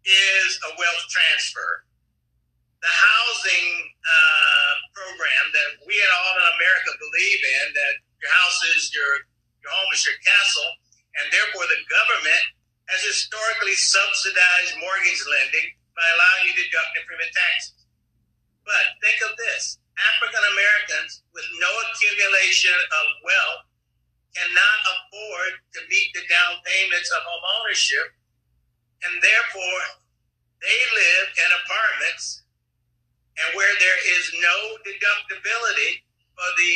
is 0.02 0.58
a 0.66 0.72
wealth 0.74 1.04
transfer. 1.14 1.86
The 2.82 2.90
housing 2.90 3.68
uh, 4.02 4.74
program 4.90 5.46
that 5.54 5.70
we 5.86 5.94
and 6.02 6.12
all 6.18 6.34
in 6.34 6.48
America 6.58 6.92
believe 6.98 7.42
in, 7.46 7.66
that 7.78 7.96
your 8.26 8.34
house 8.34 8.60
is 8.74 8.90
your, 8.90 9.30
your 9.62 9.70
home 9.70 9.92
is 9.94 10.02
your 10.02 10.18
castle, 10.26 10.70
and 11.22 11.26
therefore 11.30 11.70
the 11.70 11.82
government 11.94 12.44
has 12.90 13.06
historically 13.06 13.78
subsidized 13.78 14.82
mortgage 14.82 15.22
lending 15.30 15.68
by 15.94 16.06
allowing 16.18 16.50
you 16.50 16.54
to 16.58 16.64
deduct 16.66 16.94
it 16.98 17.04
from 17.06 17.22
your 17.22 17.34
taxes. 17.34 17.86
But 18.66 18.98
think 19.06 19.22
of 19.30 19.38
this 19.38 19.78
African 19.98 20.44
Americans 20.54 21.26
with 21.34 21.48
no 21.58 21.72
accumulation 21.90 22.78
of 22.78 23.06
wealth 23.26 23.64
cannot 24.38 24.80
afford 24.94 25.52
to 25.74 25.80
meet 25.90 26.10
the 26.14 26.26
down 26.30 26.62
payments 26.62 27.10
of 27.18 27.26
home 27.26 27.46
ownership 27.62 28.14
and 29.06 29.18
therefore 29.22 29.82
they 30.62 30.80
live 30.94 31.28
in 31.38 31.50
apartments 31.66 32.46
and 33.38 33.50
where 33.54 33.74
there 33.78 34.00
is 34.18 34.26
no 34.42 34.58
deductibility 34.82 36.02
for 36.34 36.50
the 36.58 36.74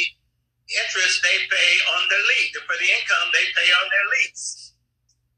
interest 0.69 1.21
they 1.21 1.39
pay 1.49 1.71
on 1.97 2.01
their 2.09 2.25
lease, 2.37 2.53
for 2.53 2.77
the 2.77 2.89
income 2.89 3.27
they 3.33 3.45
pay 3.57 3.69
on 3.81 3.87
their 3.89 4.07
lease. 4.17 4.73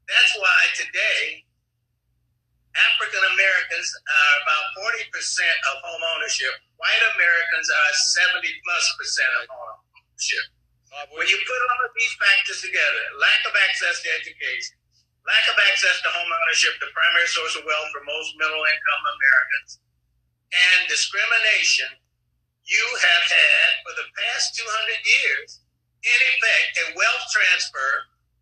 That's 0.08 0.32
why 0.36 0.60
today 0.76 1.43
African 2.74 3.22
Americans 3.34 3.88
are 3.94 4.34
about 4.42 4.64
40% 4.82 5.06
of 5.70 5.74
home 5.86 6.02
ownership. 6.18 6.50
White 6.74 7.04
Americans 7.14 7.70
are 7.70 7.92
70 8.42 8.50
plus 8.66 8.84
percent 8.98 9.30
of 9.38 9.46
home 9.46 9.78
ownership. 9.94 10.46
When 11.14 11.26
you 11.26 11.38
put 11.42 11.60
all 11.70 11.80
of 11.86 11.94
these 11.94 12.14
factors 12.18 12.62
together, 12.62 13.02
lack 13.18 13.42
of 13.46 13.54
access 13.66 13.98
to 14.02 14.08
education, 14.14 14.78
lack 15.26 15.42
of 15.50 15.58
access 15.70 15.98
to 16.02 16.08
home 16.14 16.30
ownership, 16.30 16.74
the 16.78 16.90
primary 16.94 17.26
source 17.30 17.54
of 17.58 17.66
wealth 17.66 17.90
for 17.90 18.02
most 18.06 18.30
middle 18.38 18.62
income 18.62 19.02
Americans, 19.10 19.70
and 20.54 20.86
discrimination, 20.86 21.90
you 22.66 22.86
have 23.02 23.24
had 23.26 23.68
for 23.82 23.94
the 23.98 24.06
past 24.14 24.54
200 24.54 24.66
years, 25.02 25.62
in 26.02 26.18
effect, 26.30 26.70
a 26.78 26.86
wealth 26.94 27.26
transfer 27.34 27.90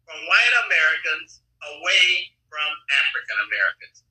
from 0.04 0.20
white 0.28 0.54
Americans 0.68 1.40
away 1.72 2.30
from 2.52 2.68
African 3.00 3.38
Americans. 3.48 4.04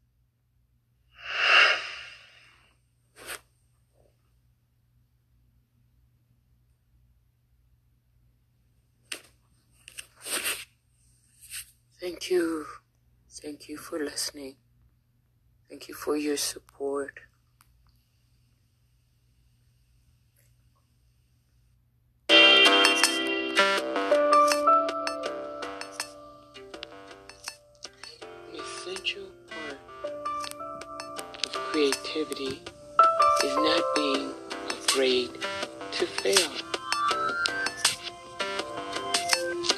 Thank 12.02 12.30
you. 12.30 12.66
Thank 13.30 13.70
you 13.70 13.78
for 13.78 13.98
listening. 14.00 14.58
Thank 15.68 15.88
you 15.88 15.96
for 15.96 16.16
your 16.16 16.38
support. 16.38 17.22
Creativity 32.12 32.60
is 33.44 33.56
not 33.56 33.84
being 33.96 34.34
afraid 34.70 35.30
to 35.92 36.06
fail. 36.06 36.52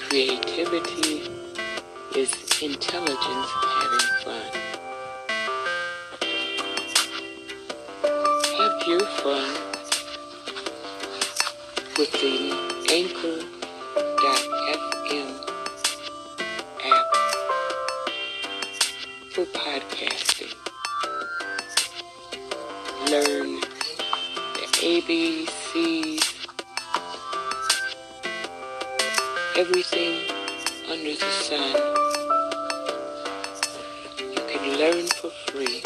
Creativity 0.07 1.29
is 2.15 2.31
intelligence 2.61 3.49
having 3.77 4.07
fun. 4.23 4.51
Have 8.57 8.87
your 8.87 9.05
fun 9.21 9.51
with 11.99 12.11
the 12.13 12.35
Anchor.fm 12.91 13.43
app 16.83 17.09
for 19.31 19.45
podcasting. 19.45 20.32
The 25.07 25.45
ABCs, 25.45 26.47
everything 29.57 30.29
under 30.89 31.13
the 31.15 31.31
sun. 31.43 31.75
You 34.19 34.41
can 34.47 34.79
learn 34.79 35.07
for 35.07 35.29
free 35.51 35.83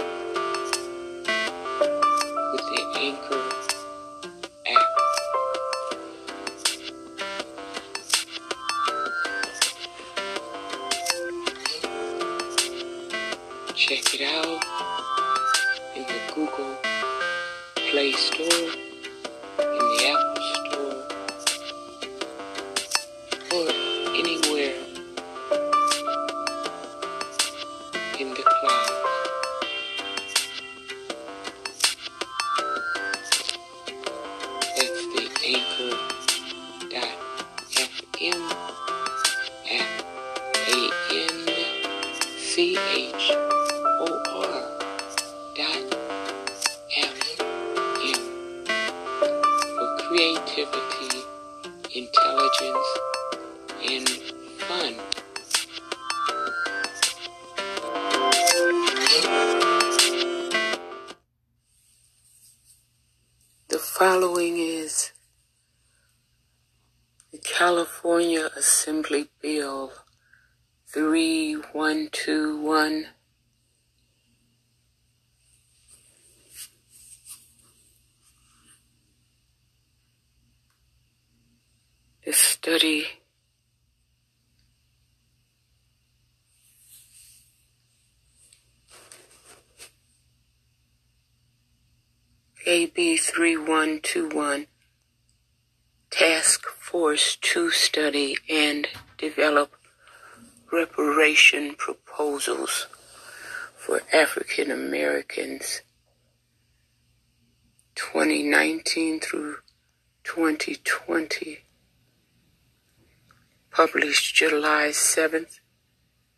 July 114.87 114.93
7th, 114.93 115.59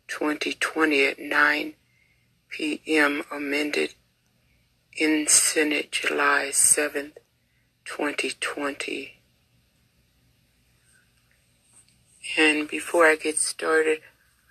2020 0.08 1.06
at 1.06 1.18
9 1.20 1.74
p.m. 2.48 3.22
Amended 3.30 3.94
in 4.96 5.28
Senate 5.28 5.92
July 5.92 6.48
7th, 6.50 7.12
2020. 7.84 9.22
And 12.36 12.68
before 12.68 13.06
I 13.06 13.14
get 13.14 13.38
started, 13.38 14.00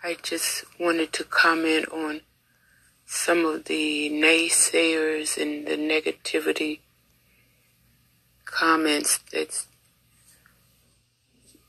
I 0.02 0.16
just 0.22 0.64
wanted 0.80 1.12
to 1.14 1.26
comment 1.26 1.90
on 1.92 2.22
some 3.06 3.46
of 3.46 3.66
the 3.66 4.10
naysayers 4.10 5.38
and 5.38 5.68
the 5.68 5.76
negativity 5.76 6.80
comments 8.46 9.18
that 9.34 9.66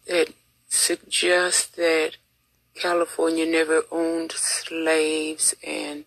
that 0.07 0.33
suggest 0.71 1.77
that 1.77 2.17
California 2.81 3.45
never 3.45 3.83
owned 3.93 4.33
slaves 4.33 5.55
and 5.63 6.07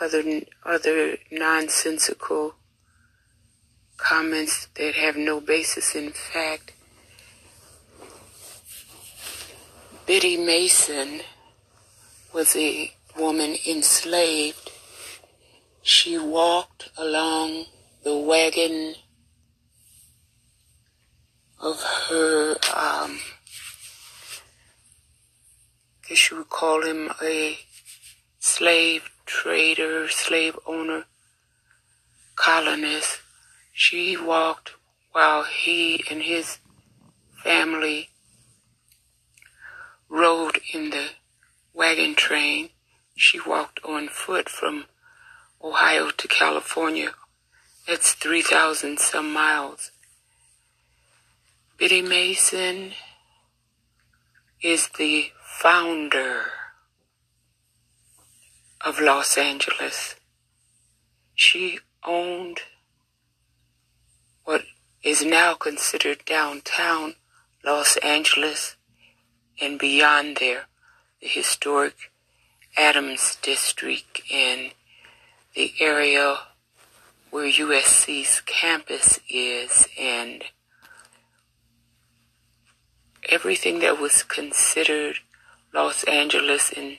other 0.00 0.22
other 0.64 1.18
nonsensical 1.30 2.54
comments 3.98 4.68
that 4.76 4.94
have 4.94 5.16
no 5.16 5.40
basis 5.40 5.94
in 5.94 6.10
fact. 6.10 6.72
Biddy 10.06 10.36
Mason 10.36 11.20
was 12.32 12.56
a 12.56 12.92
woman 13.16 13.56
enslaved. 13.68 14.70
She 15.82 16.18
walked 16.18 16.90
along 16.96 17.66
the 18.02 18.16
wagon 18.16 18.94
of 21.60 21.80
her, 22.08 22.56
um, 22.74 23.20
guess 26.08 26.30
you 26.30 26.38
would 26.38 26.50
call 26.50 26.82
him 26.82 27.10
a 27.22 27.58
slave 28.38 29.10
trader, 29.26 30.08
slave 30.08 30.58
owner, 30.66 31.04
colonist. 32.36 33.20
She 33.72 34.16
walked 34.16 34.72
while 35.12 35.44
he 35.44 36.04
and 36.10 36.22
his 36.22 36.58
family 37.42 38.10
rode 40.08 40.60
in 40.72 40.90
the 40.90 41.10
wagon 41.72 42.14
train. 42.14 42.70
She 43.16 43.40
walked 43.40 43.80
on 43.84 44.08
foot 44.08 44.48
from 44.48 44.86
Ohio 45.62 46.10
to 46.10 46.28
California. 46.28 47.12
That's 47.86 48.12
3,000 48.12 48.98
some 48.98 49.32
miles. 49.32 49.90
Biddy 51.78 52.02
Mason 52.02 52.92
is 54.62 54.88
the 54.96 55.32
founder 55.44 56.44
of 58.80 59.00
Los 59.00 59.36
Angeles. 59.36 60.14
She 61.34 61.80
owned 62.04 62.60
what 64.44 64.62
is 65.02 65.24
now 65.24 65.54
considered 65.54 66.24
downtown 66.24 67.14
Los 67.64 67.96
Angeles 67.98 68.76
and 69.60 69.78
beyond 69.78 70.38
there, 70.38 70.66
the 71.20 71.28
historic 71.28 71.94
Adams 72.76 73.36
District 73.42 74.22
and 74.32 74.72
the 75.54 75.72
area 75.80 76.38
where 77.30 77.50
USC's 77.50 78.40
campus 78.42 79.18
is 79.28 79.88
and 79.98 80.44
everything 83.28 83.80
that 83.80 84.00
was 84.00 84.22
considered 84.22 85.16
Los 85.74 86.04
Angeles 86.04 86.70
in 86.70 86.98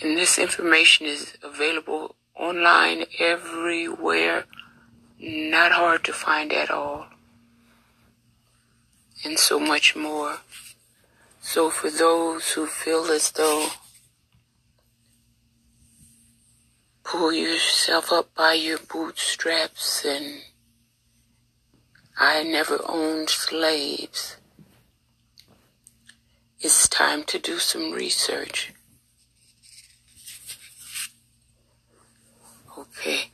And 0.02 0.18
this 0.18 0.38
information 0.38 1.06
is 1.06 1.38
available 1.42 2.16
online 2.36 3.06
everywhere, 3.18 4.44
not 5.18 5.72
hard 5.72 6.04
to 6.04 6.12
find 6.12 6.52
at 6.52 6.70
all, 6.70 7.08
and 9.24 9.40
so 9.40 9.58
much 9.58 9.96
more. 9.96 10.40
So, 11.48 11.70
for 11.70 11.92
those 11.92 12.50
who 12.54 12.66
feel 12.66 13.06
as 13.12 13.30
though 13.30 13.68
pull 17.04 17.32
yourself 17.32 18.12
up 18.12 18.34
by 18.34 18.54
your 18.54 18.80
bootstraps 18.80 20.04
and 20.04 20.42
I 22.18 22.42
never 22.42 22.80
owned 22.90 23.30
slaves, 23.30 24.38
it's 26.60 26.90
time 26.90 27.24
to 27.26 27.38
do 27.38 27.60
some 27.60 27.92
research. 27.92 28.74
Okay. 32.78 33.30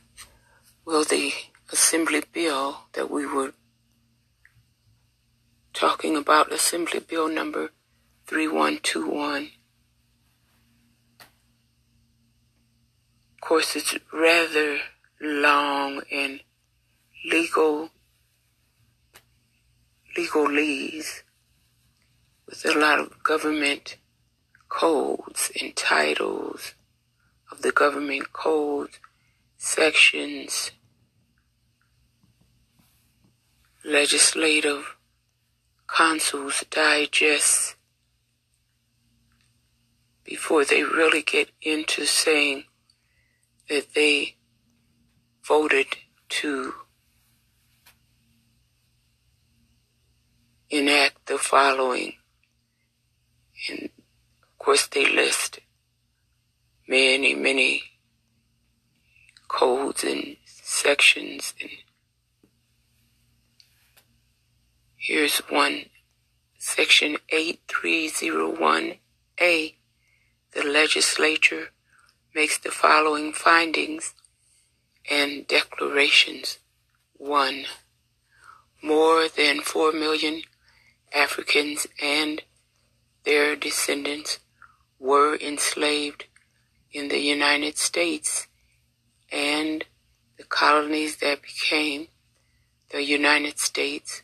Well, 0.84 1.04
the 1.04 1.32
Assembly 1.72 2.22
bill 2.30 2.82
that 2.92 3.10
we 3.10 3.24
were 3.24 3.54
talking 5.72 6.14
about, 6.14 6.52
Assembly 6.52 7.00
Bill 7.00 7.28
number 7.28 7.70
3121. 8.32 9.50
Of 13.34 13.40
course, 13.42 13.76
it's 13.76 13.94
rather 14.10 14.78
long 15.20 16.00
and 16.10 16.40
legal, 17.30 17.90
legalese 20.16 21.24
with 22.48 22.64
a 22.64 22.78
lot 22.78 23.00
of 23.00 23.22
government 23.22 23.98
codes 24.70 25.52
and 25.60 25.76
titles 25.76 26.72
of 27.50 27.60
the 27.60 27.72
government 27.72 28.32
codes, 28.32 28.98
sections, 29.58 30.70
legislative 33.84 34.96
councils 35.86 36.64
digest 36.70 37.76
before 40.24 40.64
they 40.64 40.82
really 40.82 41.22
get 41.22 41.50
into 41.60 42.06
saying 42.06 42.64
that 43.68 43.94
they 43.94 44.36
voted 45.46 45.86
to 46.28 46.74
enact 50.70 51.26
the 51.26 51.38
following. 51.38 52.14
And 53.68 53.84
of 53.84 54.58
course, 54.58 54.86
they 54.86 55.12
list 55.12 55.58
many, 56.88 57.34
many 57.34 57.82
codes 59.48 60.04
and 60.04 60.36
sections. 60.46 61.52
And 61.60 61.70
here's 64.96 65.38
one, 65.50 65.86
section 66.58 67.16
8301A. 67.32 69.74
The 70.54 70.62
legislature 70.62 71.72
makes 72.34 72.58
the 72.58 72.70
following 72.70 73.32
findings 73.32 74.12
and 75.10 75.46
declarations. 75.46 76.58
1. 77.16 77.64
More 78.82 79.28
than 79.28 79.62
4 79.62 79.92
million 79.92 80.42
Africans 81.14 81.86
and 82.02 82.42
their 83.24 83.56
descendants 83.56 84.40
were 84.98 85.36
enslaved 85.36 86.26
in 86.92 87.08
the 87.08 87.20
United 87.20 87.78
States 87.78 88.46
and 89.30 89.86
the 90.36 90.44
colonies 90.44 91.16
that 91.16 91.40
became 91.40 92.08
the 92.90 93.02
United 93.02 93.58
States 93.58 94.22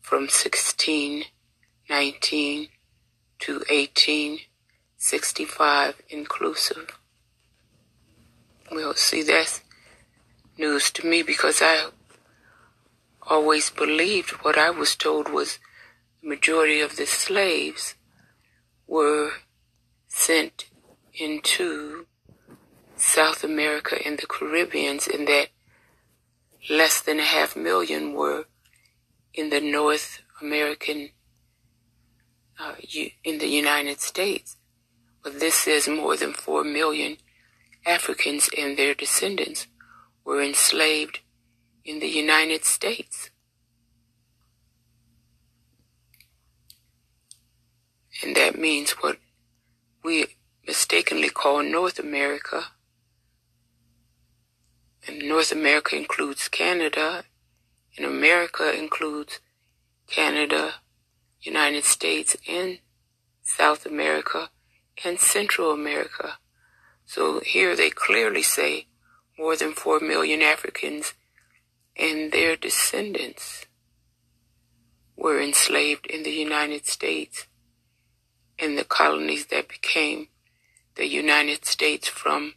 from 0.00 0.22
1619 0.22 2.68
to 3.40 3.64
1865 5.02 6.00
inclusive. 6.10 6.96
Well, 8.70 8.94
see, 8.94 9.24
that's 9.24 9.60
news 10.56 10.92
to 10.92 11.04
me 11.04 11.24
because 11.24 11.60
I 11.60 11.88
always 13.20 13.68
believed 13.68 14.30
what 14.44 14.56
I 14.56 14.70
was 14.70 14.94
told 14.94 15.28
was 15.28 15.58
the 16.22 16.28
majority 16.28 16.80
of 16.80 16.96
the 16.96 17.06
slaves 17.06 17.96
were 18.86 19.32
sent 20.06 20.66
into 21.14 22.06
South 22.96 23.42
America 23.42 23.96
and 24.06 24.20
the 24.20 24.26
Caribbeans, 24.28 25.08
and 25.08 25.26
that 25.26 25.48
less 26.70 27.00
than 27.00 27.18
a 27.18 27.24
half 27.24 27.56
million 27.56 28.12
were 28.12 28.44
in 29.34 29.50
the 29.50 29.60
North 29.60 30.20
American, 30.40 31.10
uh, 32.60 32.74
in 33.24 33.38
the 33.38 33.48
United 33.48 34.00
States. 34.00 34.56
But 35.22 35.40
this 35.40 35.54
says 35.54 35.88
more 35.88 36.16
than 36.16 36.32
four 36.32 36.64
million 36.64 37.18
Africans 37.86 38.48
and 38.56 38.76
their 38.76 38.94
descendants 38.94 39.66
were 40.24 40.42
enslaved 40.42 41.20
in 41.84 42.00
the 42.00 42.08
United 42.08 42.64
States. 42.64 43.30
And 48.22 48.36
that 48.36 48.58
means 48.58 48.92
what 48.92 49.18
we 50.04 50.26
mistakenly 50.66 51.28
call 51.28 51.62
North 51.62 51.98
America. 51.98 52.66
And 55.06 55.28
North 55.28 55.50
America 55.50 55.96
includes 55.96 56.48
Canada, 56.48 57.24
and 57.96 58.06
America 58.06 58.72
includes 58.72 59.40
Canada, 60.06 60.74
United 61.40 61.84
States, 61.84 62.36
and 62.48 62.78
South 63.42 63.84
America, 63.84 64.50
and 65.04 65.18
Central 65.18 65.72
America. 65.72 66.38
So 67.04 67.40
here 67.40 67.76
they 67.76 67.90
clearly 67.90 68.42
say 68.42 68.86
more 69.38 69.56
than 69.56 69.72
4 69.72 70.00
million 70.00 70.42
Africans 70.42 71.14
and 71.96 72.32
their 72.32 72.56
descendants 72.56 73.66
were 75.16 75.40
enslaved 75.40 76.06
in 76.06 76.22
the 76.22 76.30
United 76.30 76.86
States 76.86 77.46
and 78.58 78.78
the 78.78 78.84
colonies 78.84 79.46
that 79.46 79.68
became 79.68 80.28
the 80.94 81.06
United 81.06 81.64
States 81.64 82.08
from 82.08 82.54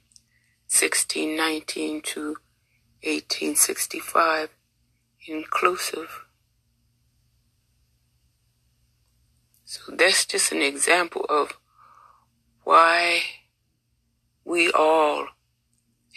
1619 0.68 2.02
to 2.02 2.38
1865 3.04 4.50
inclusive. 5.28 6.26
So 9.64 9.96
that's 9.96 10.26
just 10.26 10.52
an 10.52 10.62
example 10.62 11.26
of 11.30 11.58
why 12.66 13.22
we 14.44 14.72
all 14.72 15.28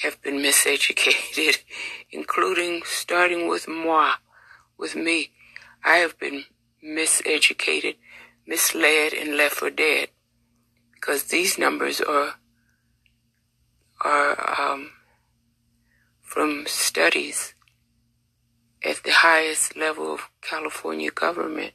have 0.02 0.20
been 0.22 0.36
miseducated, 0.36 1.58
including 2.10 2.82
starting 2.84 3.48
with 3.48 3.68
moi, 3.68 4.14
with 4.76 4.96
me. 4.96 5.30
I 5.84 5.96
have 5.96 6.18
been 6.18 6.44
miseducated, 6.84 7.96
misled, 8.46 9.12
and 9.12 9.36
left 9.36 9.56
for 9.56 9.70
dead 9.70 10.08
because 10.94 11.24
these 11.24 11.58
numbers 11.58 12.00
are 12.00 12.34
are 14.00 14.60
um, 14.60 14.92
from 16.22 16.64
studies 16.66 17.54
at 18.82 19.02
the 19.02 19.12
highest 19.12 19.76
level 19.76 20.14
of 20.14 20.30
California 20.40 21.10
government, 21.10 21.72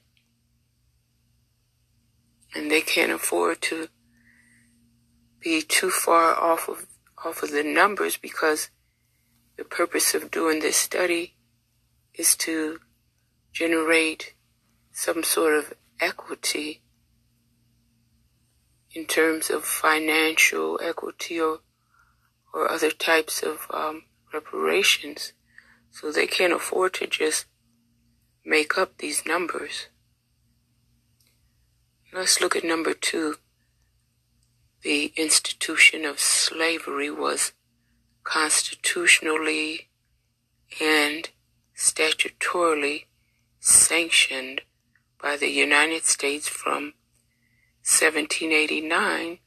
and 2.56 2.72
they 2.72 2.82
can't 2.82 3.12
afford 3.12 3.62
to 3.62 3.90
be 5.44 5.62
too 5.62 5.90
far 5.90 6.36
off 6.36 6.70
of 6.70 6.88
off 7.26 7.44
of 7.44 7.52
the 7.52 7.64
numbers 7.64 8.18
because 8.18 8.70
the 9.58 9.64
purpose 9.64 10.14
of 10.14 10.32
doing 10.32 10.60
this 10.60 10.78
study 10.78 11.36
is 12.14 12.36
to 12.36 12.80
generate 13.52 14.34
some 14.92 15.24
sort 15.24 15.56
of 15.56 15.74
equity 16.00 16.82
in 18.94 19.06
terms 19.06 19.50
of 19.50 19.64
financial 19.64 20.80
equity 20.84 21.40
or, 21.40 21.60
or 22.54 22.70
other 22.70 22.92
types 22.92 23.42
of 23.42 23.68
um, 23.72 24.04
reparations. 24.34 25.34
So 25.92 26.12
they 26.12 26.28
can't 26.28 26.54
afford 26.54 26.94
to 26.96 27.08
just 27.08 27.46
make 28.46 28.78
up 28.78 28.98
these 28.98 29.26
numbers. 29.26 29.88
Let's 32.12 32.42
look 32.42 32.56
at 32.56 32.64
number 32.64 32.94
two. 32.94 33.38
The 34.84 35.14
institution 35.16 36.04
of 36.04 36.20
slavery 36.20 37.10
was 37.10 37.54
constitutionally 38.26 39.88
and 40.82 41.30
statutorily 41.74 43.06
sanctioned 43.62 44.62
by 45.22 45.38
the 45.38 45.48
United 45.48 46.04
States 46.04 46.50
from 46.50 46.94
1789 47.86 49.40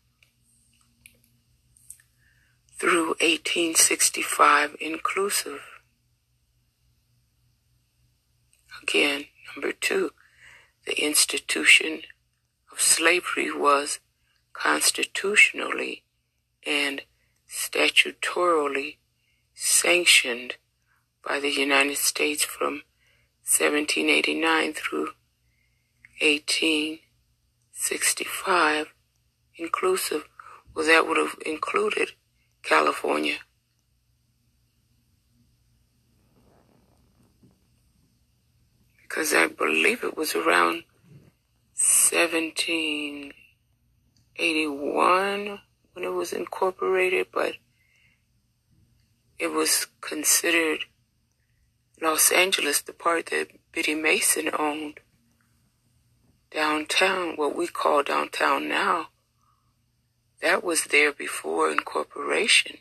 through 2.79 3.09
1865 3.21 4.77
inclusive. 4.81 5.61
Again, 8.83 9.27
number 9.55 9.73
two, 9.73 10.13
the 10.87 10.99
institution 10.99 12.03
of 12.73 12.81
slavery 12.81 13.53
was 13.53 13.99
constitutionally 14.57 16.05
and 16.67 17.03
statutorily 17.49 18.97
sanctioned 19.55 20.57
by 21.25 21.39
the 21.41 21.51
United 21.51 21.97
States 21.97 22.45
from 22.45 22.83
1789 23.45 24.73
through 24.73 25.11
1865 26.21 28.93
inclusive. 29.57 30.29
Well, 30.75 30.87
that 30.87 31.07
would 31.07 31.17
have 31.17 31.37
included 31.45 32.13
California. 32.63 33.39
Because 39.03 39.33
I 39.33 39.47
believe 39.47 40.05
it 40.05 40.17
was 40.17 40.35
around 40.35 40.85
1781 44.39 45.61
when 45.93 46.05
it 46.05 46.13
was 46.13 46.33
incorporated, 46.33 47.29
but 47.33 47.55
it 49.39 49.49
was 49.49 49.87
considered 50.01 50.81
Los 52.01 52.31
Angeles, 52.31 52.83
the 52.83 52.93
part 52.93 53.27
that 53.27 53.49
Biddy 53.73 53.95
Mason 53.95 54.51
owned, 54.59 55.01
downtown, 56.51 57.37
what 57.37 57.57
we 57.57 57.67
call 57.67 58.03
downtown 58.03 58.69
now, 58.69 59.09
that 60.43 60.63
was 60.63 60.85
there 60.85 61.13
before 61.13 61.71
incorporation 61.71 62.79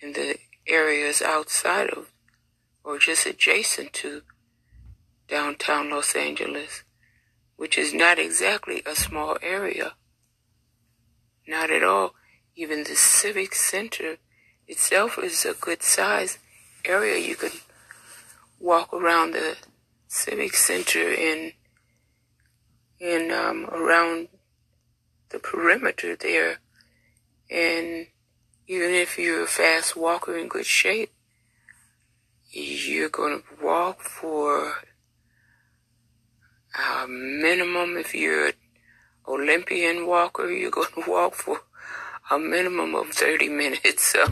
in 0.00 0.12
the 0.12 0.36
areas 0.66 1.22
outside 1.22 1.90
of 1.90 2.08
or 2.82 2.98
just 2.98 3.26
adjacent 3.26 3.92
to 3.92 4.22
downtown 5.28 5.90
Los 5.90 6.14
Angeles, 6.14 6.84
which 7.56 7.76
is 7.76 7.92
not 7.92 8.18
exactly 8.18 8.82
a 8.86 8.94
small 8.94 9.36
area. 9.42 9.94
Not 11.46 11.70
at 11.70 11.82
all. 11.82 12.14
Even 12.54 12.84
the 12.84 12.96
Civic 12.96 13.54
Center 13.54 14.16
itself 14.66 15.18
is 15.18 15.44
a 15.44 15.54
good 15.54 15.82
size 15.82 16.38
area. 16.84 17.18
You 17.18 17.36
could 17.36 17.52
walk 18.58 18.92
around 18.92 19.32
the 19.32 19.56
Civic 20.08 20.54
Center 20.54 21.12
and 21.12 21.52
and 23.00 23.30
um, 23.30 23.66
around 23.66 24.28
the 25.28 25.38
perimeter 25.38 26.16
there. 26.16 26.60
And 27.50 28.06
even 28.66 28.90
if 28.90 29.18
you're 29.18 29.44
a 29.44 29.46
fast 29.46 29.96
walker 29.96 30.36
in 30.36 30.48
good 30.48 30.66
shape, 30.66 31.12
you're 32.50 33.10
going 33.10 33.42
to 33.42 33.64
walk 33.64 34.00
for 34.00 34.72
a 36.74 37.06
minimum. 37.06 37.96
If 37.98 38.14
you're 38.14 38.52
Olympian 39.28 40.06
walker, 40.06 40.50
you're 40.50 40.70
going 40.70 40.92
to 40.94 41.10
walk 41.10 41.34
for 41.34 41.60
a 42.30 42.38
minimum 42.38 42.94
of 42.94 43.08
30 43.10 43.48
minutes. 43.48 44.12
So 44.12 44.26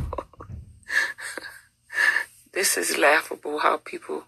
this 2.52 2.76
is 2.76 2.96
laughable 2.96 3.58
how 3.58 3.78
people 3.78 4.24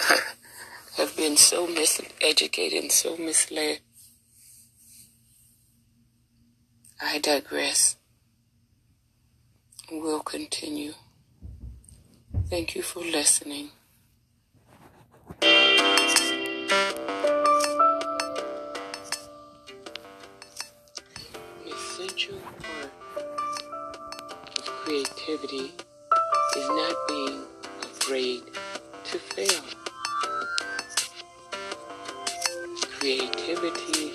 have 0.96 1.16
been 1.16 1.36
so 1.36 1.66
miseducated 1.66 2.78
and 2.78 2.92
so 2.92 3.16
misled. 3.16 3.80
I 7.00 7.18
digress. 7.18 7.96
We'll 9.90 10.20
continue. 10.20 10.94
Thank 12.48 12.74
you 12.74 12.82
for 12.82 13.00
listening. 13.00 13.70
Creativity 25.24 25.72
is 26.56 26.68
not 26.68 26.96
being 27.08 27.42
afraid 27.82 28.42
to 29.04 29.18
fail. 29.18 29.62
Creativity 32.98 34.12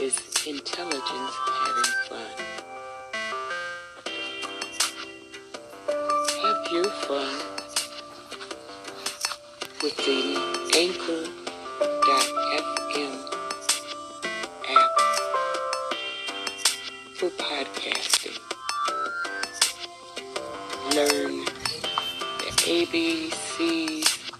is 0.00 0.16
intelligence 0.46 1.34
having 1.64 1.92
fun. 2.08 2.30
Have 6.42 6.72
your 6.72 6.90
fun 7.06 7.36
with 9.82 9.96
the 9.96 10.20
Anchor.fm 10.76 11.26
app 14.70 14.92
for 17.16 17.30
podcasting. 17.30 18.45
Learn 20.96 21.44
the 21.44 22.50
ABCs, 22.64 24.32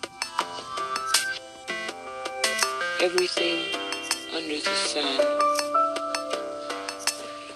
everything 3.02 3.60
under 4.34 4.56
the 4.56 4.74
sun. 4.88 5.20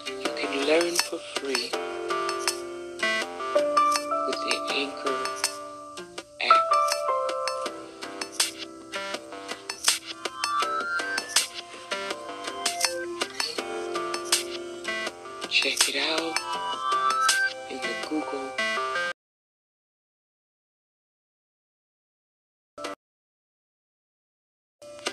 You 0.07 0.31
can 0.37 0.67
learn 0.67 0.95
for 0.97 1.17
free 1.17 1.90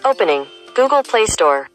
Opening. 0.08 0.48
Google 0.74 1.04
Play 1.04 1.26
Store. 1.26 1.68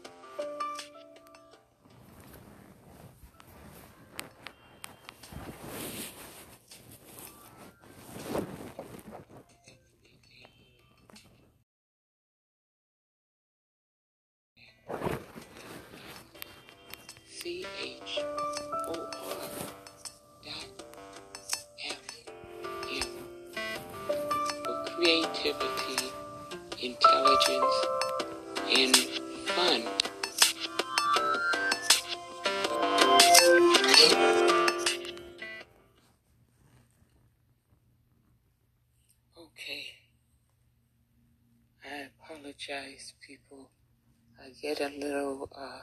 Get 44.63 44.79
a 44.79 44.87
little, 44.97 45.49
uh, 45.53 45.81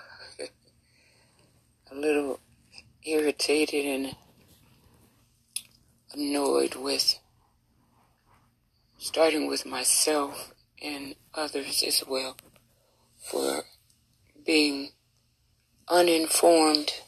a 1.93 1.95
little 1.95 2.41
irritated 3.05 3.85
and 3.85 4.16
annoyed 6.14 6.74
with 6.76 7.18
starting 8.97 9.47
with 9.47 9.66
myself 9.66 10.55
and 10.83 11.14
others 11.35 11.85
as 11.87 12.03
well 12.09 12.39
for 13.18 13.64
being 14.47 14.93
uninformed 15.87 17.03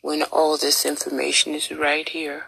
when 0.00 0.24
all 0.24 0.56
this 0.56 0.84
information 0.84 1.54
is 1.54 1.70
right 1.70 2.08
here. 2.08 2.46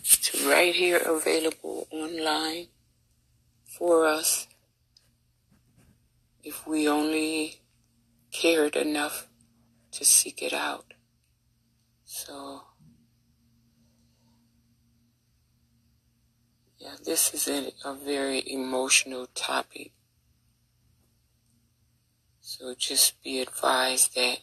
It's 0.00 0.44
right 0.44 0.74
here 0.74 0.96
available 0.96 1.86
online 1.92 2.66
for 3.78 4.04
us 4.04 4.48
if 6.42 6.66
we 6.66 6.88
only 6.88 7.62
cared 8.32 8.76
enough 8.76 9.28
to 9.92 10.04
seek 10.04 10.42
it 10.42 10.52
out. 10.52 10.94
So, 12.04 12.62
yeah, 16.78 16.96
this 17.04 17.34
is 17.34 17.48
a, 17.48 17.72
a 17.84 17.94
very 17.94 18.42
emotional 18.50 19.26
topic. 19.34 19.92
So 22.40 22.74
just 22.74 23.22
be 23.22 23.40
advised 23.40 24.14
that 24.16 24.38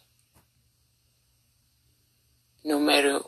no 2.63 2.79
matter 2.79 3.19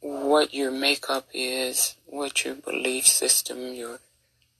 what 0.00 0.52
your 0.52 0.70
makeup 0.70 1.28
is, 1.32 1.96
what 2.06 2.44
your 2.44 2.54
belief 2.54 3.06
system, 3.06 3.74
your 3.74 4.00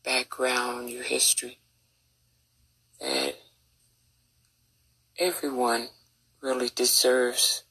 background, 0.04 0.90
your 0.90 1.02
history, 1.02 1.58
that 3.02 3.34
everyone 5.18 5.88
really 6.40 6.70
deserves 6.74 7.64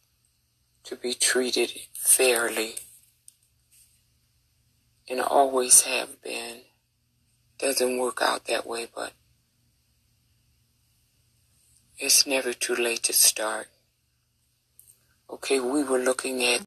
to 0.84 0.95
be 0.95 1.13
treated 1.13 1.71
fairly 1.93 2.75
and 5.09 5.19
always 5.19 5.82
have 5.82 6.21
been. 6.21 6.59
Doesn't 7.57 7.97
work 7.97 8.19
out 8.21 8.45
that 8.45 8.65
way, 8.67 8.88
but 8.93 9.13
it's 11.97 12.25
never 12.25 12.53
too 12.53 12.75
late 12.75 13.03
to 13.03 13.13
start. 13.13 13.67
Okay, 15.29 15.59
we 15.59 15.84
were 15.84 15.99
looking 15.99 16.43
at 16.43 16.61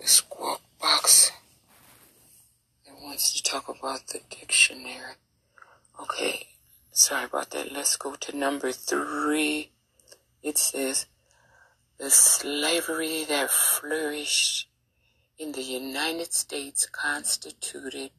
the 0.00 0.06
squawk 0.06 0.60
box 0.80 1.32
that 2.86 2.94
wants 3.02 3.32
to 3.32 3.42
talk 3.42 3.68
about 3.88 4.06
the 4.08 4.20
dictionary. 4.28 5.14
Okay, 5.98 6.48
sorry 6.92 7.24
about 7.24 7.50
that. 7.52 7.72
Let's 7.72 7.96
go 7.96 8.16
to 8.16 8.36
number 8.36 8.70
three. 8.70 9.70
It 10.42 10.58
says, 10.58 11.06
the 11.96 12.10
slavery 12.10 13.24
that 13.30 13.50
flourished 13.50 14.68
in 15.38 15.52
the 15.52 15.62
United 15.62 16.34
States 16.34 16.86
constituted 16.86 18.10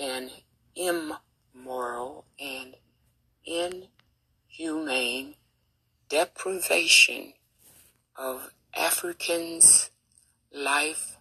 an 0.00 0.30
immoral 0.74 2.24
and 2.40 2.74
inhumane 3.46 5.36
deprivation 6.08 7.34
of 8.16 8.50
Africans' 8.74 9.90
life, 10.52 11.18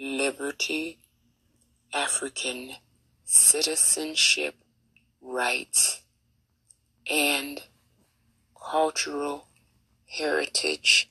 liberty, 0.00 0.98
African 1.94 2.72
citizenship 3.30 4.54
rights, 5.20 6.00
and 7.10 7.62
cultural 8.58 9.48
heritage, 10.06 11.10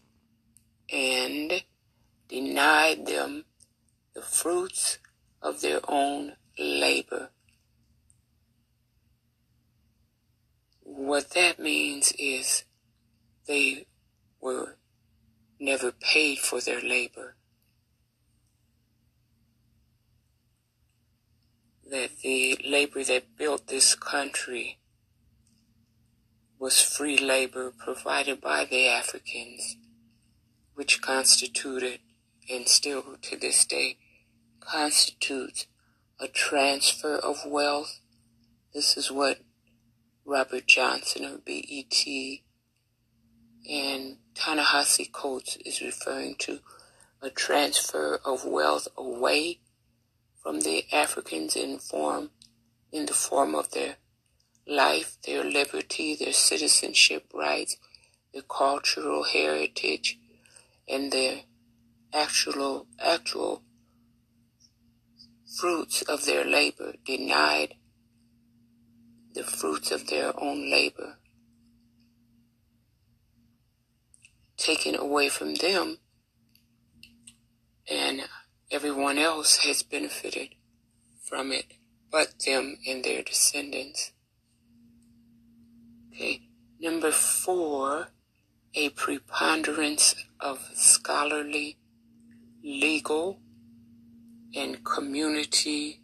and 0.92 1.64
denied 2.28 3.06
them 3.06 3.46
the 4.16 4.22
fruits 4.24 4.98
of 5.44 5.62
their 5.62 5.80
own 5.88 6.34
labor. 6.58 7.30
What 10.82 11.30
that 11.36 11.60
means 11.60 12.14
is 12.18 12.64
they 13.46 13.86
were 14.42 14.78
never 15.60 15.92
paid 15.92 16.40
for 16.40 16.62
their 16.62 16.82
labor. 16.82 17.37
That 21.90 22.18
the 22.22 22.60
labor 22.66 23.02
that 23.06 23.38
built 23.38 23.68
this 23.68 23.96
country 23.96 24.78
was 26.60 26.82
free 26.82 27.18
labor 27.18 27.72
provided 27.72 28.42
by 28.42 28.66
the 28.66 28.90
Africans, 28.90 29.78
which 30.74 31.02
constituted, 31.02 32.00
and 32.50 32.68
still 32.68 33.04
to 33.22 33.38
this 33.38 33.64
day, 33.64 33.98
constitutes 34.60 35.68
a 36.20 36.28
transfer 36.28 37.16
of 37.16 37.46
wealth. 37.46 38.02
This 38.74 38.98
is 38.98 39.10
what 39.10 39.40
Robert 40.26 40.68
Johnson 40.68 41.24
of 41.24 41.46
BET 41.46 42.06
and 43.70 44.18
Ta-Nehisi 44.36 45.10
Coates 45.10 45.56
is 45.66 45.82
referring 45.82 46.36
to 46.40 46.60
a 47.22 47.30
transfer 47.30 48.20
of 48.26 48.44
wealth 48.44 48.90
away 48.98 49.60
from 50.48 50.62
the 50.62 50.86
Africans 50.94 51.58
in 51.58 51.78
form 51.78 52.30
in 52.94 53.06
the 53.06 53.14
form 53.14 53.54
of 53.54 53.72
their 53.72 53.98
life, 54.66 55.18
their 55.26 55.44
liberty, 55.44 56.16
their 56.16 56.32
citizenship 56.32 57.26
rights, 57.34 57.76
their 58.32 58.44
cultural 58.44 59.26
heritage, 59.26 60.18
and 60.88 61.12
their 61.12 61.42
actual 62.14 62.88
actual 62.98 63.62
fruits 65.60 66.02
of 66.04 66.24
their 66.24 66.46
labor, 66.46 66.94
denied 67.06 67.74
the 69.34 69.44
fruits 69.44 69.92
of 69.92 70.08
their 70.08 70.32
own 70.42 70.72
labor, 70.72 71.18
taken 74.56 74.96
away 74.96 75.28
from 75.28 75.56
them, 75.56 75.98
and 77.92 78.24
everyone 78.72 79.18
else 79.18 79.58
has 79.58 79.84
benefited 79.84 80.50
from 81.24 81.52
it 81.52 81.74
but 82.12 82.40
them 82.46 82.78
and 82.88 83.04
their 83.04 83.22
descendants. 83.22 84.12
Okay, 86.12 86.42
number 86.80 87.12
four, 87.12 88.10
a 88.74 88.90
preponderance 88.90 90.16
of 90.40 90.70
scholarly, 90.74 91.78
legal, 92.64 93.40
and 94.56 94.84
community 94.84 96.02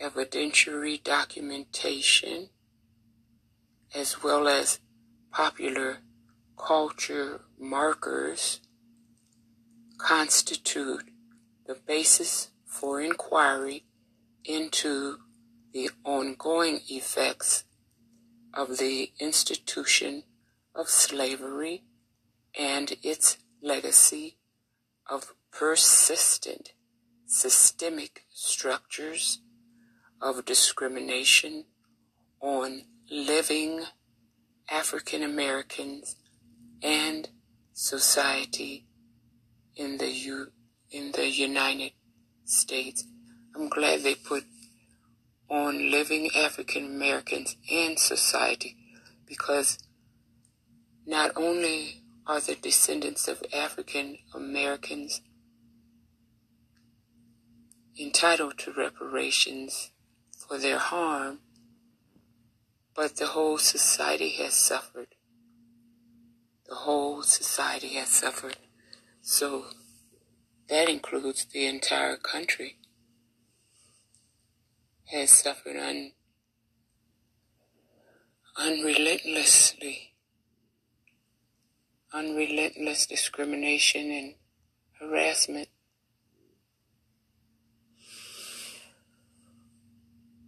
evidentiary 0.00 1.02
documentation, 1.02 2.48
as 3.94 4.22
well 4.22 4.48
as 4.48 4.80
popular 5.30 5.98
culture 6.56 7.42
markers, 7.58 8.60
constitute 9.98 11.09
the 11.70 11.78
basis 11.86 12.48
for 12.66 13.00
inquiry 13.00 13.84
into 14.44 15.18
the 15.72 15.88
ongoing 16.04 16.80
effects 16.88 17.62
of 18.52 18.78
the 18.78 19.12
institution 19.20 20.24
of 20.74 20.88
slavery 20.88 21.84
and 22.58 22.96
its 23.04 23.38
legacy 23.62 24.36
of 25.08 25.32
persistent 25.52 26.72
systemic 27.24 28.22
structures 28.34 29.38
of 30.20 30.44
discrimination 30.44 31.66
on 32.40 32.82
living 33.08 33.84
African 34.68 35.22
Americans 35.22 36.16
and 36.82 37.28
society 37.72 38.88
in 39.76 39.98
the 39.98 40.10
U- 40.10 40.50
in 40.90 41.12
the 41.12 41.28
United 41.28 41.92
States. 42.44 43.04
I'm 43.54 43.68
glad 43.68 44.02
they 44.02 44.14
put 44.14 44.44
on 45.48 45.90
living 45.90 46.30
African 46.36 46.84
Americans 46.84 47.56
and 47.70 47.98
society 47.98 48.76
because 49.26 49.78
not 51.06 51.32
only 51.36 52.02
are 52.26 52.40
the 52.40 52.54
descendants 52.54 53.26
of 53.28 53.42
African 53.52 54.18
Americans 54.34 55.20
entitled 57.98 58.58
to 58.58 58.72
reparations 58.72 59.90
for 60.36 60.58
their 60.58 60.78
harm, 60.78 61.40
but 62.94 63.16
the 63.16 63.26
whole 63.26 63.58
society 63.58 64.30
has 64.30 64.54
suffered. 64.54 65.08
The 66.68 66.74
whole 66.76 67.22
society 67.22 67.88
has 67.94 68.08
suffered. 68.08 68.56
So 69.22 69.66
that 70.70 70.88
includes 70.88 71.44
the 71.46 71.66
entire 71.66 72.16
country 72.16 72.76
has 75.10 75.30
suffered 75.30 75.76
un, 75.76 76.12
unrelentlessly, 78.56 80.14
unrelentless 82.12 83.06
discrimination 83.06 84.12
and 84.12 84.34
harassment. 85.00 85.68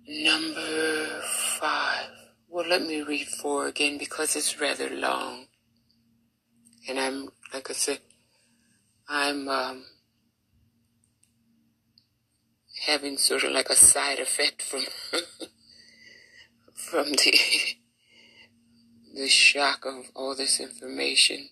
Number 0.06 1.20
five. 1.58 2.10
Well, 2.48 2.68
let 2.68 2.82
me 2.82 3.02
read 3.02 3.26
four 3.26 3.66
again 3.66 3.98
because 3.98 4.36
it's 4.36 4.60
rather 4.60 4.88
long. 4.90 5.46
And 6.88 7.00
I'm, 7.00 7.30
like 7.52 7.70
I 7.70 7.72
said, 7.72 7.98
I'm 9.08 9.48
um, 9.48 9.84
having 12.86 13.16
sort 13.16 13.44
of 13.44 13.52
like 13.52 13.68
a 13.68 13.76
side 13.76 14.18
effect 14.18 14.60
from 14.60 14.82
from 16.74 17.12
the 17.12 17.38
the 19.14 19.28
shock 19.28 19.84
of 19.84 20.06
all 20.14 20.34
this 20.34 20.58
information. 20.58 21.50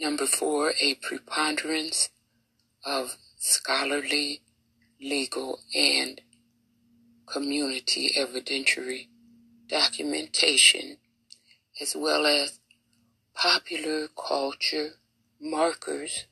Number 0.00 0.26
four, 0.26 0.72
a 0.80 0.94
preponderance 0.94 2.10
of 2.84 3.16
scholarly, 3.38 4.42
legal, 5.00 5.60
and 5.74 6.20
community 7.26 8.12
evidentiary 8.16 9.08
documentation, 9.68 10.96
as 11.80 11.94
well 11.96 12.26
as 12.26 12.58
popular 13.34 14.08
culture 14.08 14.94
markers 15.40 16.26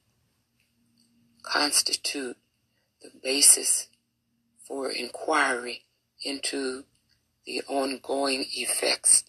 constitute 1.45 2.37
the 3.01 3.11
basis 3.23 3.89
for 4.67 4.91
inquiry 4.91 5.85
into 6.25 6.85
the 7.47 7.63
ongoing 7.69 8.47
effects 8.55 9.25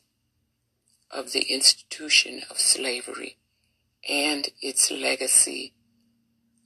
of 1.12 1.34
the 1.34 1.44
institution 1.44 2.42
of 2.50 2.58
slavery 2.58 3.38
and 4.10 4.50
its 4.62 4.90
legacy 4.90 5.74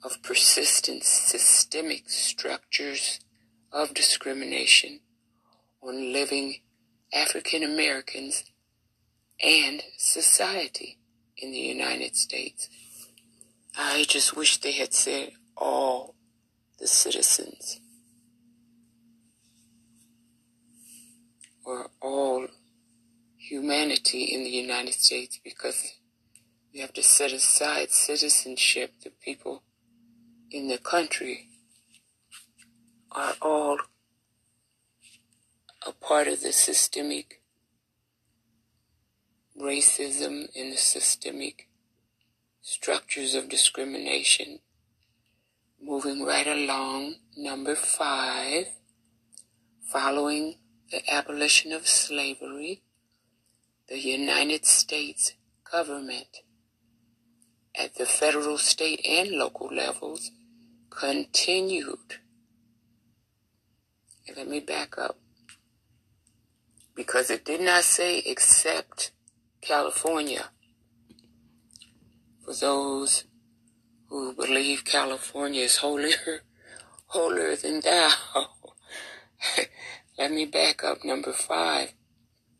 of 0.04 0.22
persistent 0.24 1.04
systemic 1.04 2.10
structures 2.10 3.20
of 3.72 3.94
discrimination 3.94 5.02
on 5.82 6.14
living 6.14 6.62
African 7.14 7.64
Americans 7.64 8.44
and 9.42 9.84
society 9.98 10.98
in 11.38 11.52
the 11.52 11.60
United 11.60 12.16
States. 12.16 12.70
I 13.78 14.06
just 14.08 14.36
wish 14.36 14.58
they 14.58 14.74
had 14.74 14.94
said 14.94 15.32
all 15.60 16.16
the 16.80 16.88
citizens 16.88 17.82
or 21.66 21.92
all 22.02 22.48
humanity 23.38 24.24
in 24.24 24.44
the 24.44 24.50
United 24.50 24.94
States 24.94 25.40
because 25.44 26.00
we 26.74 26.80
have 26.80 26.94
to 26.94 27.04
set 27.04 27.32
aside 27.32 27.92
citizenship. 27.92 28.94
The 29.04 29.10
people 29.10 29.64
in 30.50 30.68
the 30.68 30.78
country 30.78 31.50
are 33.12 33.34
all 33.42 33.78
a 35.86 35.92
part 35.92 36.28
of 36.28 36.42
the 36.42 36.54
systemic 36.54 37.42
racism 39.60 40.48
and 40.56 40.72
the 40.72 40.78
systemic 40.78 41.68
structures 42.62 43.36
of 43.36 43.50
discrimination. 43.50 44.60
Moving 45.82 46.24
right 46.24 46.46
along, 46.46 47.16
number 47.38 47.74
five, 47.74 48.66
following 49.92 50.56
the 50.92 51.02
abolition 51.10 51.72
of 51.72 51.88
slavery, 51.88 52.84
the 53.88 53.98
United 53.98 54.66
States 54.66 55.34
government 55.70 56.40
at 57.74 57.96
the 57.96 58.06
federal, 58.06 58.58
state, 58.58 59.00
and 59.08 59.32
local 59.32 59.74
levels 59.74 60.32
continued. 60.90 62.20
And 64.28 64.36
let 64.36 64.50
me 64.50 64.60
back 64.60 64.98
up 64.98 65.18
because 66.94 67.30
it 67.32 67.46
did 67.46 67.62
not 67.62 67.86
say 67.86 68.20
except 68.26 69.12
California. 69.62 70.50
For 72.44 72.54
those 72.54 73.24
who 74.10 74.34
believe 74.34 74.84
California 74.86 75.62
is 75.64 75.78
holier, 75.78 76.42
holier 77.08 77.56
than 77.56 77.80
thou. 77.82 78.12
Let 80.18 80.32
me 80.32 80.46
back 80.46 80.84
up 80.84 81.06
number 81.06 81.32
five. 81.32 81.94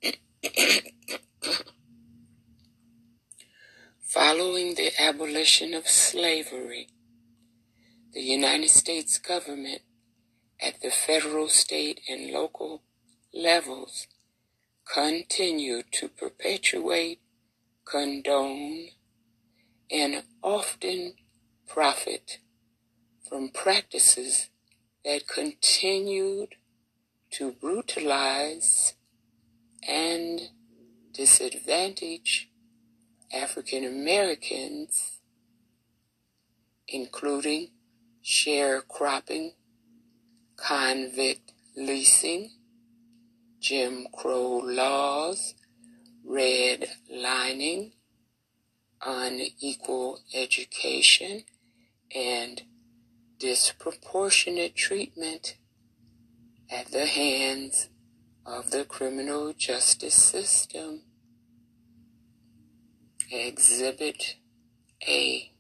Following 4.02 4.76
the 4.76 4.92
abolition 5.00 5.74
of 5.74 5.88
slavery, 5.88 6.88
the 8.14 8.22
United 8.22 8.70
States 8.70 9.18
government 9.20 9.82
at 10.62 10.82
the 10.82 10.92
federal, 10.92 11.48
state, 11.48 12.02
and 12.10 12.32
local 12.32 12.84
levels 13.34 14.08
continued 14.86 15.86
to 15.92 16.08
perpetuate, 16.10 17.20
condone, 17.86 18.90
and 19.92 20.24
often 20.44 21.14
profit 21.70 22.40
from 23.30 23.50
practices 23.50 24.50
that 25.06 25.28
continued 25.28 26.56
to 27.32 27.52
brutalize 27.52 28.96
and 29.88 30.42
disadvantage 31.14 32.50
African 33.32 33.86
Americans, 33.86 35.20
including 36.88 37.70
sharecropping, 38.24 39.54
convict 40.58 41.54
leasing, 41.78 42.50
Jim 43.60 44.08
Crow 44.12 44.58
laws, 44.58 45.54
redlining, 46.28 47.92
unequal 49.06 50.20
education, 50.34 51.44
and 52.16 52.64
disproportionate 53.40 54.76
treatment 54.76 55.56
at 56.70 56.88
the 56.92 57.06
hands 57.06 57.90
of 58.46 58.72
the 58.72 58.84
criminal 58.84 59.54
justice 59.54 60.16
system. 60.16 61.04
Exhibit 63.32 64.36
A. 65.08 65.52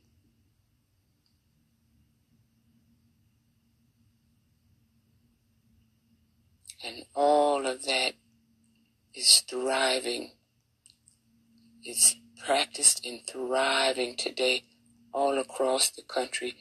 And 6.84 7.06
all 7.14 7.68
of 7.68 7.86
that 7.86 8.14
is 9.14 9.44
thriving. 9.48 10.32
It's 11.84 12.16
practiced 12.44 13.06
and 13.06 13.20
thriving 13.28 14.16
today 14.16 14.64
all 15.14 15.38
across 15.38 15.90
the 15.90 16.02
country, 16.04 16.56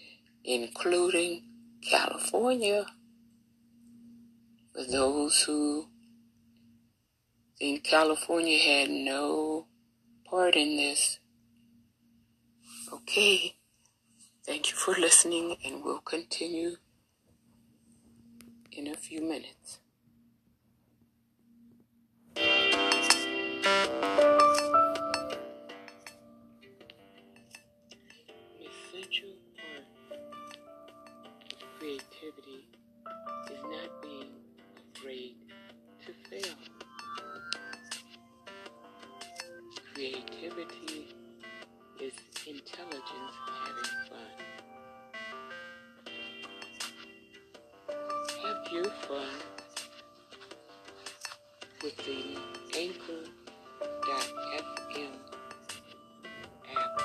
including 0.45 1.45
California. 1.83 2.87
For 4.73 4.85
those 4.85 5.43
who 5.43 5.89
think 7.59 7.85
California 7.85 8.59
had 8.59 8.91
no 8.91 9.67
part 10.25 10.55
in 10.55 10.77
this, 10.77 11.19
okay. 12.93 13.55
Thank 14.47 14.71
you 14.71 14.77
for 14.77 14.95
listening, 14.95 15.57
and 15.63 15.85
we'll 15.85 16.01
continue 16.01 16.77
in 18.73 18.87
a 18.87 18.95
few 18.95 19.21
minutes. 19.21 19.81
The 51.97 52.37
Anchor.fm 52.79 53.29
app 56.77 57.01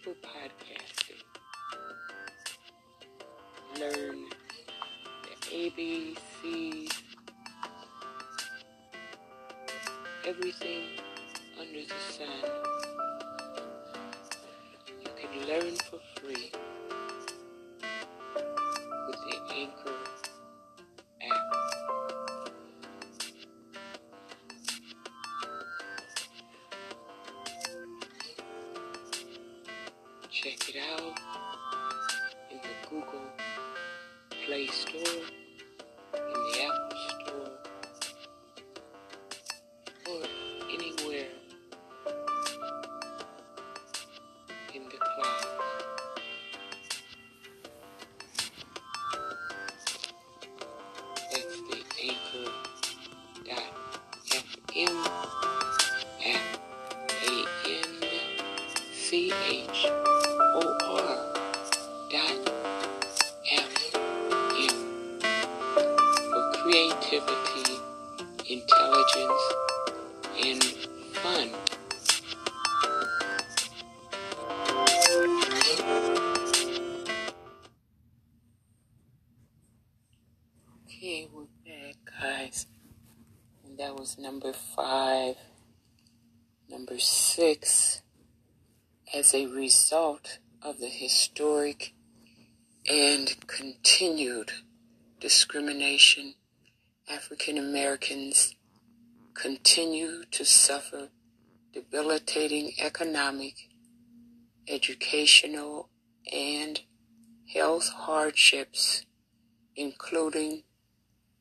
for 0.00 0.14
podcasting. 0.14 1.22
Learn 3.78 4.24
the 5.22 5.34
ABCs, 5.50 6.92
everything 10.26 10.84
under 11.60 11.82
the 11.82 11.94
sun. 12.10 12.61
As 89.14 89.34
a 89.34 89.46
result 89.46 90.38
of 90.62 90.78
the 90.80 90.88
historic 90.88 91.92
and 92.88 93.36
continued 93.46 94.52
discrimination, 95.20 96.34
African 97.08 97.58
Americans 97.58 98.54
continue 99.34 100.24
to 100.30 100.44
suffer 100.44 101.08
debilitating 101.72 102.72
economic, 102.80 103.54
educational, 104.68 105.88
and 106.32 106.80
health 107.52 107.88
hardships, 107.88 109.04
including 109.76 110.62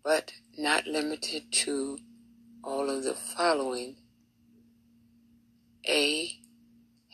but 0.03 0.33
not 0.57 0.87
limited 0.87 1.51
to 1.51 1.97
all 2.63 2.89
of 2.89 3.03
the 3.03 3.13
following. 3.13 3.95
A. 5.87 6.40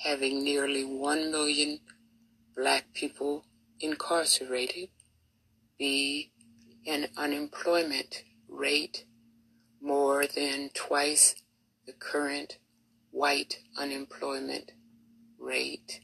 Having 0.04 0.43
nearly 0.43 0.84
1 0.84 1.32
million 1.32 1.80
black 2.56 2.93
people 2.93 3.45
incarcerated. 3.80 4.89
B. 5.78 6.32
An 6.86 7.08
unemployment 7.18 8.24
rate 8.48 9.06
more 9.82 10.26
than 10.26 10.70
twice 10.74 11.36
the 11.86 11.93
current 11.93 12.58
white 13.12 13.60
unemployment 13.78 14.72
rate. 15.39 16.02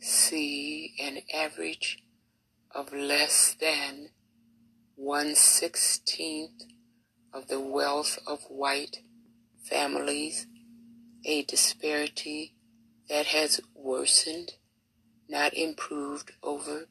C. 0.00 0.94
An 1.00 1.18
average 1.34 1.98
of 2.74 2.92
less 2.92 3.56
than 3.60 4.10
one 4.96 5.34
sixteenth 5.34 6.64
of 7.32 7.48
the 7.48 7.60
wealth 7.60 8.18
of 8.26 8.44
white 8.48 8.98
families, 9.68 10.46
a 11.24 11.42
disparity 11.42 12.53
that 13.08 13.26
has 13.26 13.60
worsened, 13.74 14.54
not 15.28 15.54
improved 15.54 16.32
over 16.42 16.86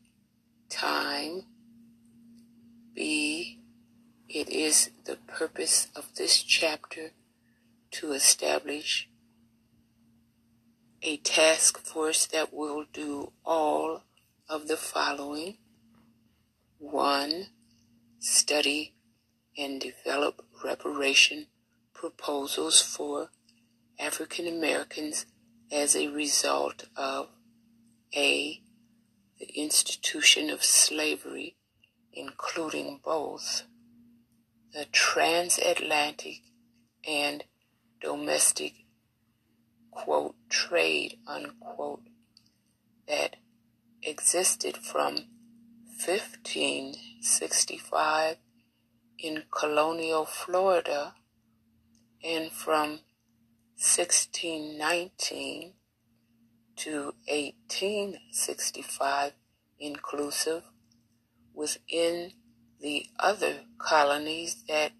time. 0.70 1.44
B. 2.94 3.60
It 4.30 4.50
is 4.50 4.90
the 5.06 5.18
purpose 5.28 5.88
of 5.96 6.16
this 6.16 6.42
chapter 6.42 7.12
to 7.92 8.14
establish 8.14 9.10
a 11.02 11.18
task 11.18 11.80
force 11.80 12.26
that 12.28 12.54
will 12.54 12.86
do 12.92 13.32
all 13.46 14.04
of 14.50 14.68
the 14.68 14.78
following. 14.78 15.58
One, 16.80 17.48
study 18.20 18.94
and 19.58 19.82
develop 19.82 20.46
reparation 20.64 21.48
proposals 21.94 22.82
for 22.82 23.30
African 24.00 24.48
Americans 24.48 25.26
as 25.74 25.96
a 25.96 26.10
result 26.10 26.86
of 26.96 27.30
A. 28.16 28.62
The 29.40 29.50
institution 29.60 30.52
of 30.52 30.64
slavery, 30.64 31.56
including 32.14 33.00
both 33.04 33.64
the 34.72 34.86
transatlantic 34.92 36.44
and 37.06 37.44
domestic 38.00 38.74
quote 39.92 40.36
trade 40.50 41.18
unquote 41.28 42.08
that 43.08 43.36
existed 44.04 44.78
from 44.78 45.26
1565 46.06 48.38
in 49.20 49.44
colonial 49.52 50.26
Florida 50.26 51.16
and 52.24 52.52
from 52.52 53.02
1619 53.84 55.74
to 56.78 57.14
1865 57.28 59.34
inclusive 59.78 60.64
within 61.54 62.32
the 62.80 63.08
other 63.20 63.66
colonies 63.78 64.64
that 64.70 64.94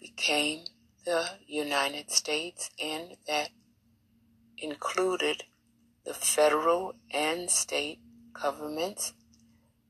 became 0.00 0.64
the 1.04 1.38
United 1.46 2.10
States 2.10 2.70
and 2.82 3.16
that 3.28 3.50
included 4.58 5.44
the 6.04 6.12
federal 6.12 6.96
and 7.12 7.48
state 7.48 8.00
governments 8.32 9.12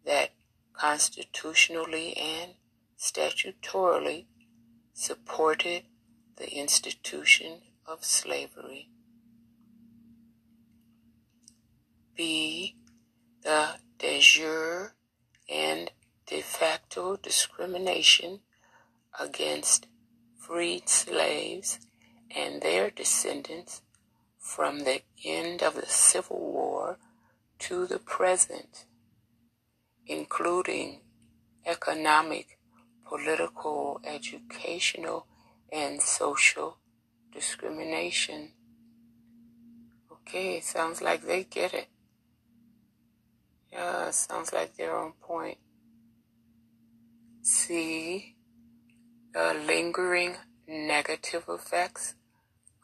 that 0.05 0.33
constitutionally 0.75 2.15
and 2.19 2.53
statutorily 2.99 4.27
supported 4.93 5.85
the 6.37 6.55
institution 6.55 7.63
of 7.87 8.05
slavery. 8.05 8.89
B. 12.15 12.77
The 13.43 13.77
de 13.99 14.21
jure 14.21 14.95
and 15.49 15.91
de 16.27 16.41
facto 16.41 17.17
discrimination 17.17 18.41
against 19.19 19.87
freed 20.39 20.89
slaves 20.89 21.79
and 22.35 22.63
their 22.63 22.91
descendants 22.91 23.83
from 24.39 24.81
the 24.81 25.03
end 25.25 25.63
of 25.63 25.75
the 25.75 25.87
Civil 25.87 26.41
War 26.41 26.99
to 27.61 27.87
the 27.87 27.99
present, 27.99 28.87
including 30.07 31.01
economic, 31.65 32.59
political, 33.07 34.01
educational, 34.05 35.27
and 35.73 36.03
social 36.03 36.79
discrimination. 37.33 38.51
Okay, 40.11 40.61
sounds 40.61 41.03
like 41.03 41.27
they 41.27 41.45
get 41.45 41.75
it. 41.75 41.89
Yeah, 43.73 44.11
sounds 44.11 44.53
like 44.53 44.77
they're 44.77 44.97
on 44.97 45.13
point. 45.21 45.59
C 47.43 48.37
The 49.33 49.55
lingering 49.67 50.37
negative 50.69 51.45
effects 51.49 52.15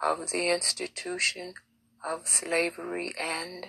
of 0.02 0.30
the 0.30 0.48
institution 0.48 1.54
of 2.04 2.26
slavery 2.26 3.12
and 3.20 3.68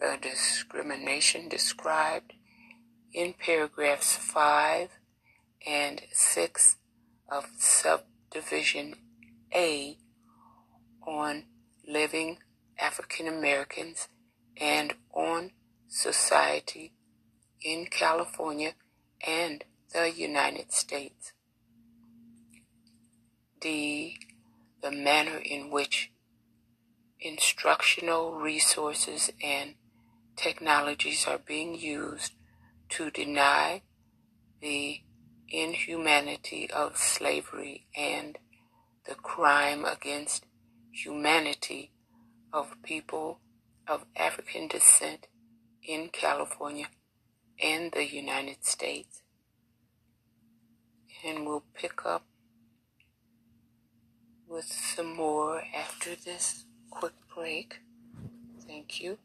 the 0.00 0.16
discrimination 0.20 1.48
described 1.48 2.32
in 3.12 3.34
paragraphs 3.34 4.16
5 4.16 4.88
and 5.66 6.02
6 6.12 6.76
of 7.28 7.48
subdivision 7.58 8.94
A 9.54 9.98
on 11.06 11.44
living 11.86 12.38
African 12.78 13.26
Americans 13.26 14.08
and 14.56 14.94
on 15.12 15.50
society 15.88 16.92
in 17.62 17.86
California 17.86 18.74
and 19.26 19.64
the 19.92 20.10
United 20.10 20.72
States. 20.72 21.32
D. 23.60 24.18
The 24.82 24.90
manner 24.90 25.36
in 25.36 25.70
which 25.70 26.10
instructional 27.20 28.34
resources 28.34 29.30
and 29.42 29.74
technologies 30.36 31.26
are 31.26 31.38
being 31.38 31.74
used 31.74 32.32
to 32.90 33.10
deny 33.10 33.82
the 34.62 35.00
inhumanity 35.48 36.70
of 36.70 36.96
slavery 36.96 37.86
and 37.96 38.38
the 39.06 39.14
crime 39.14 39.84
against 39.84 40.44
humanity 40.92 41.90
of 42.52 42.76
people 42.82 43.38
of 43.86 44.04
African 44.16 44.68
descent 44.68 45.26
in 45.82 46.08
California 46.08 46.86
and 47.62 47.92
the 47.92 48.06
United 48.06 48.64
States. 48.64 49.22
And 51.24 51.46
we'll 51.46 51.64
pick 51.74 52.06
up 52.06 52.24
with 54.48 54.64
some 54.64 55.14
more 55.14 55.62
after 55.76 56.16
this 56.16 56.64
quick 56.90 57.12
break. 57.34 57.80
Thank 58.66 59.00
you. 59.00 59.18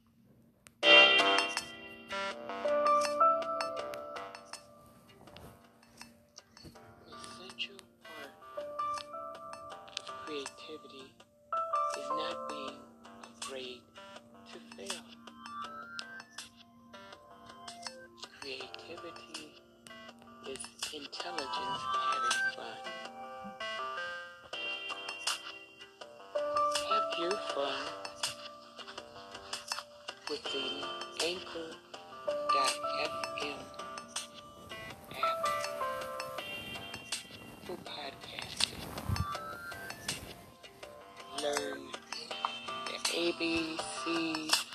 ABCs, 43.45 44.65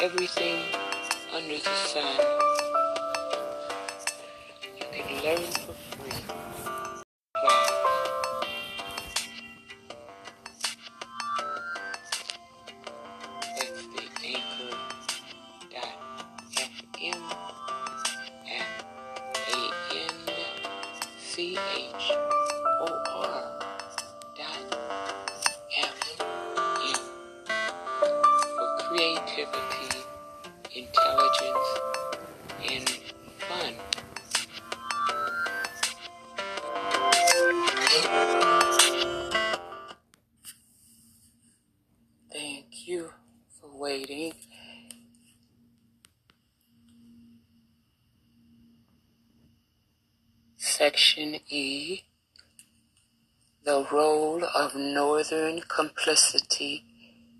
everything 0.00 0.60
under 1.34 1.58
the 1.58 1.74
sun. 1.92 2.16
You 4.78 5.02
can 5.02 5.24
learn 5.24 5.52
for 5.52 5.87
Northern 55.30 55.60
complicity 55.68 56.84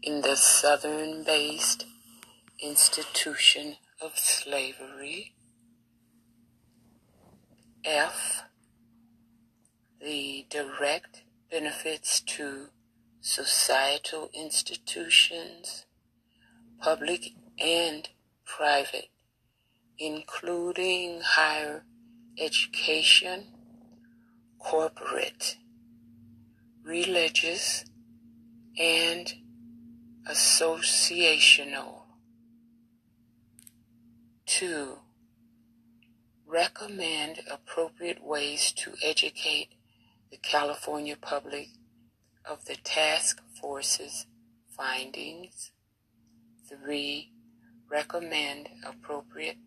in 0.02 0.20
the 0.22 0.36
Southern 0.36 1.22
based 1.22 1.86
institution 2.60 3.76
of 4.00 4.18
slavery. 4.18 5.34
F. 7.84 8.44
The 10.00 10.46
direct 10.50 11.22
benefits 11.50 12.20
to 12.20 12.66
societal 13.20 14.30
institutions, 14.34 15.86
public 16.80 17.32
and 17.58 18.08
private, 18.44 19.08
including 19.98 21.20
higher 21.22 21.84
education, 22.38 23.44
corporate, 24.58 25.56
religious, 26.84 27.84
and 28.78 29.34
associational. 31.38 32.02
2. 34.46 34.98
Recommend 36.46 37.40
appropriate 37.50 38.24
ways 38.24 38.72
to 38.72 38.92
educate 39.02 39.68
the 40.30 40.38
California 40.38 41.16
public 41.20 41.68
of 42.44 42.64
the 42.64 42.76
task 42.76 43.40
force's 43.60 44.26
findings. 44.76 45.72
3. 46.68 47.32
Recommend 47.90 48.68
appropriate 48.84 49.58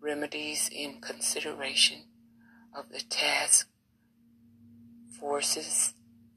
remedies 0.00 0.68
in 0.72 1.00
consideration 1.00 2.04
of 2.74 2.90
the 2.90 3.00
task 3.00 3.68
force's 5.18 5.94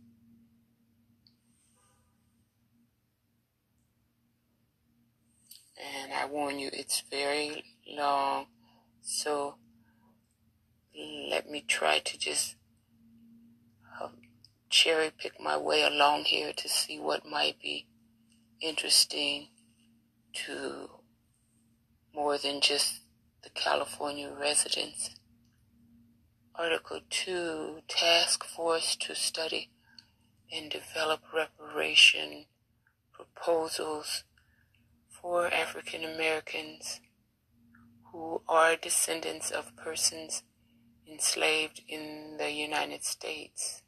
And 6.04 6.14
I 6.14 6.26
warn 6.26 6.60
you, 6.60 6.70
it's 6.72 7.02
very 7.10 7.64
long, 7.88 8.46
so 9.02 9.56
let 10.96 11.50
me 11.50 11.66
try 11.84 12.00
to 12.00 12.18
just 12.18 12.56
um, 14.02 14.12
cherry 14.70 15.12
pick 15.18 15.34
my 15.38 15.58
way 15.58 15.84
along 15.84 16.24
here 16.24 16.54
to 16.54 16.70
see 16.70 16.98
what 16.98 17.26
might 17.26 17.60
be 17.62 17.86
interesting 18.62 19.50
to 20.32 20.90
more 22.16 22.38
than 22.38 22.62
just 22.62 23.02
the 23.44 23.50
California 23.50 24.32
residents. 24.32 25.10
Article 26.56 27.02
2 27.10 27.80
Task 27.90 28.46
Force 28.46 28.96
to 28.96 29.14
study 29.14 29.70
and 30.54 30.72
develop 30.72 31.20
reparation 31.36 32.46
proposals 33.12 34.24
for 35.10 35.54
African 35.54 36.06
Americans 36.06 37.02
who 38.14 38.42
are 38.48 38.78
descendants 38.78 39.52
of 39.52 39.76
persons 39.76 40.44
enslaved 41.10 41.82
in 41.88 42.38
the 42.38 42.52
United 42.52 43.04
States. 43.04 43.82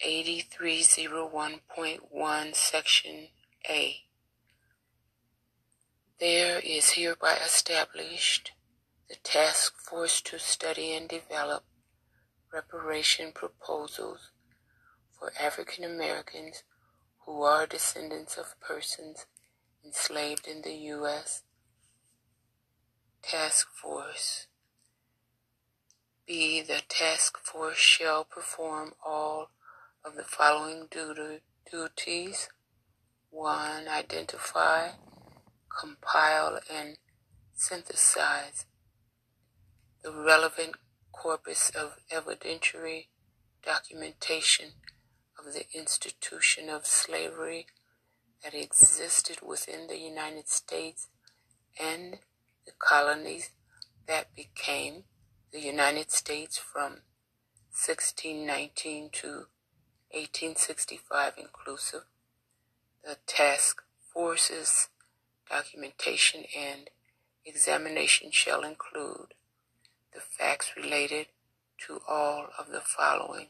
Eighty-three 0.00 0.82
zero 0.82 1.26
one 1.26 1.60
point 1.74 2.02
one, 2.10 2.54
Section 2.54 3.28
A. 3.68 3.96
There 6.20 6.60
is 6.60 6.92
hereby 6.92 7.36
established 7.44 8.52
the 9.08 9.16
task 9.22 9.78
force 9.78 10.20
to 10.22 10.38
study 10.38 10.94
and 10.94 11.08
develop 11.08 11.64
reparation 12.52 13.32
proposals 13.32 14.30
for 15.18 15.32
African 15.40 15.84
Americans 15.84 16.62
who 17.24 17.42
are 17.42 17.66
descendants 17.66 18.36
of 18.36 18.58
persons 18.60 19.26
enslaved 19.84 20.46
in 20.46 20.62
the 20.62 20.74
U.S. 20.74 21.42
Task 23.28 23.66
Force. 23.74 24.46
B. 26.28 26.62
The 26.62 26.82
task 26.88 27.36
force 27.38 27.76
shall 27.76 28.22
perform 28.22 28.92
all 29.04 29.50
of 30.04 30.14
the 30.14 30.22
following 30.22 30.86
duties. 31.68 32.48
1. 33.30 33.88
Identify, 33.88 34.90
compile, 35.76 36.60
and 36.72 36.98
synthesize 37.52 38.64
the 40.04 40.12
relevant 40.12 40.76
corpus 41.10 41.70
of 41.70 41.96
evidentiary 42.12 43.06
documentation 43.60 44.74
of 45.36 45.52
the 45.52 45.64
institution 45.74 46.68
of 46.68 46.86
slavery 46.86 47.66
that 48.44 48.54
existed 48.54 49.38
within 49.44 49.88
the 49.88 49.98
United 49.98 50.48
States 50.48 51.08
and 51.80 52.18
the 52.66 52.72
colonies 52.78 53.50
that 54.06 54.34
became 54.34 55.04
the 55.52 55.60
United 55.60 56.10
States 56.10 56.58
from 56.58 57.02
1619 57.70 59.10
to 59.12 59.28
1865 60.10 61.34
inclusive. 61.38 62.02
The 63.04 63.16
task 63.26 63.82
force's 64.12 64.88
documentation 65.48 66.44
and 66.56 66.90
examination 67.44 68.30
shall 68.32 68.64
include 68.64 69.34
the 70.12 70.20
facts 70.20 70.72
related 70.76 71.26
to 71.86 72.00
all 72.08 72.48
of 72.58 72.68
the 72.70 72.80
following. 72.80 73.48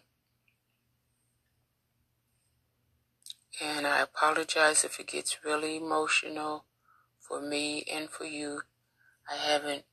And 3.61 3.87
I 3.87 4.01
apologize 4.01 4.85
if 4.85 5.01
it 5.01 5.07
gets 5.07 5.45
really 5.45 5.77
emotional 5.77 6.65
for 7.19 7.41
me 7.41 7.85
and 7.91 8.11
for 8.11 8.25
you. 8.25 8.63
I 9.29 9.37
haven't 9.37 9.85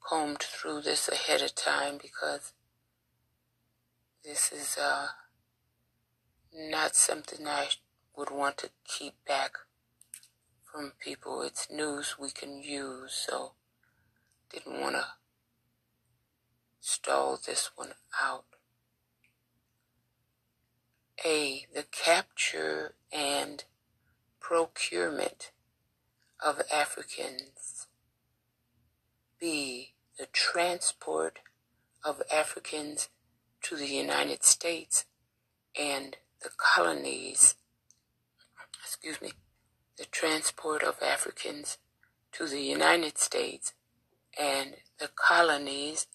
combed 0.00 0.42
through 0.42 0.82
this 0.82 1.08
ahead 1.08 1.42
of 1.42 1.54
time 1.54 1.98
because 2.00 2.52
this 4.24 4.52
is 4.52 4.76
uh, 4.80 5.08
not 6.54 6.94
something 6.94 7.46
I 7.46 7.68
would 8.16 8.30
want 8.30 8.58
to 8.58 8.70
keep 8.84 9.14
back 9.26 9.52
from 10.70 10.92
people. 10.98 11.42
It's 11.42 11.70
news 11.70 12.16
we 12.18 12.30
can 12.30 12.62
use, 12.62 13.12
so 13.26 13.52
didn't 14.52 14.80
want 14.80 14.96
to 14.96 15.06
stall 16.80 17.38
this 17.44 17.70
one 17.74 17.92
out. 18.20 18.44
A. 21.24 21.66
The 21.72 21.84
capture 21.90 22.94
and 23.12 23.64
procurement 24.40 25.52
of 26.44 26.60
Africans. 26.72 27.86
B. 29.42 29.94
The 30.20 30.28
transport 30.32 31.40
of 32.04 32.22
Africans 32.32 33.08
to 33.62 33.74
the 33.74 33.88
United 33.88 34.44
States 34.44 35.04
and 35.76 36.16
the 36.44 36.50
colonies. 36.56 37.56
Excuse 38.84 39.20
me. 39.20 39.32
The 39.98 40.04
transport 40.04 40.84
of 40.84 41.02
Africans 41.02 41.78
to 42.34 42.46
the 42.46 42.60
United 42.60 43.18
States 43.18 43.72
and 44.38 44.76
the 45.00 45.10
colonies 45.12 46.06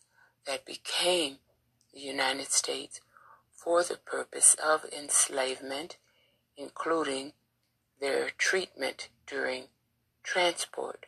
that 0.46 0.66
became 0.66 1.40
the 1.94 2.00
United 2.00 2.50
States 2.54 3.02
for 3.52 3.84
the 3.84 3.98
purpose 3.98 4.56
of 4.56 4.86
enslavement, 4.98 5.98
including 6.56 7.34
their 8.00 8.30
treatment 8.38 9.10
during 9.26 9.66
transport. 10.24 11.07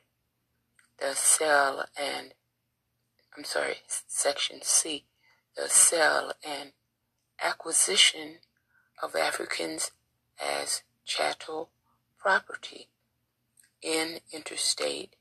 The 0.99 1.15
sale 1.15 1.85
and, 1.97 2.33
I'm 3.37 3.45
sorry, 3.45 3.77
section 4.07 4.59
C, 4.61 5.05
the 5.55 5.69
sale 5.69 6.33
and 6.45 6.73
acquisition 7.41 8.39
of 9.01 9.15
Africans 9.15 9.91
as 10.37 10.83
chattel 11.05 11.69
property 12.17 12.89
in 13.81 14.19
interstate 14.33 15.15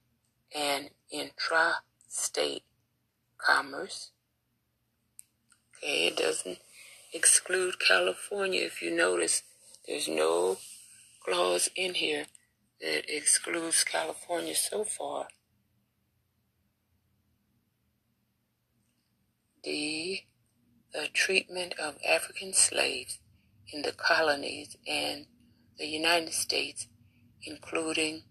and 0.55 0.91
intra-state 1.13 2.65
commerce. 3.39 4.11
Okay, 5.77 6.09
it 6.09 6.17
doesn't 6.17 6.59
exclude 7.13 7.77
California. 7.79 8.63
If 8.63 8.83
you 8.83 8.91
notice, 8.91 9.45
there's 9.87 10.09
no 10.09 10.59
clause 11.25 11.71
in 11.77 11.95
here 11.95 12.27
that 12.81 13.05
excludes 13.09 13.85
California 13.85 14.57
so 14.57 14.83
far. 14.83 15.29
D. 19.69 20.25
The 20.95 21.09
treatment 21.13 21.75
of 21.79 21.99
African 22.03 22.55
slaves 22.55 23.19
in 23.71 23.83
the 23.83 23.93
colonies 23.93 24.79
and 24.87 25.27
the 25.77 25.85
United 25.85 26.33
States, 26.33 26.89
including 27.43 28.23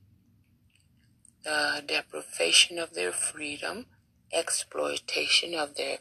the 1.43 1.83
deprivation 1.85 2.79
of 2.79 2.95
their 2.95 3.11
freedom, 3.11 3.85
exploitation 4.33 5.53
of 5.53 5.75
their 5.75 5.99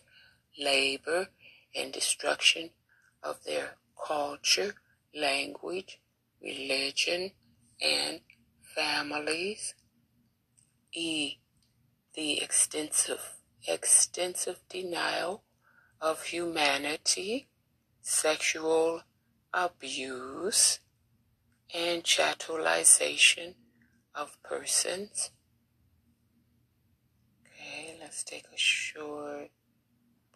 labor, 0.59 1.29
and 1.75 1.93
destruction 1.93 2.71
of 3.23 3.45
their 3.45 3.77
culture, 4.07 4.77
language, 5.15 6.01
religion, 6.43 7.33
and 7.83 8.21
families. 8.75 9.75
E. 10.95 11.37
The 12.15 12.43
extensive, 12.43 13.36
extensive 13.67 14.61
denial 14.69 15.43
of 16.01 16.25
humanity, 16.25 17.49
sexual 18.03 19.03
abuse, 19.53 20.81
and 21.75 22.03
chattelization 22.05 23.55
of 24.15 24.41
persons. 24.43 25.31
Okay, 27.45 27.97
let's 28.01 28.23
take 28.23 28.45
a 28.55 28.59
short 28.59 29.51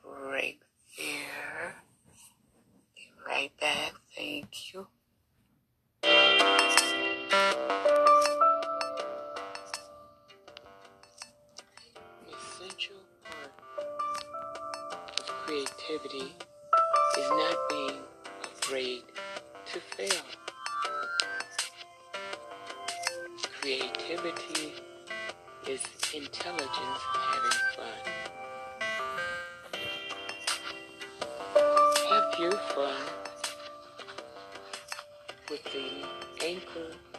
break 0.03 0.61
here. 0.87 1.77
Be 2.95 3.11
right 3.27 3.53
back. 3.61 3.93
Thank 4.17 4.75
you. 4.75 4.87
Creativity 15.91 16.33
is 17.19 17.29
not 17.31 17.57
being 17.69 17.99
afraid 18.45 19.03
to 19.67 19.81
fail. 19.81 20.23
Creativity 23.61 24.75
is 25.69 25.81
intelligence 26.15 27.01
having 27.13 27.59
fun. 27.75 28.01
Have 32.09 32.35
your 32.39 32.53
fun 32.53 33.03
with 35.51 35.65
the 35.65 36.47
Anchor.fm 36.47 37.10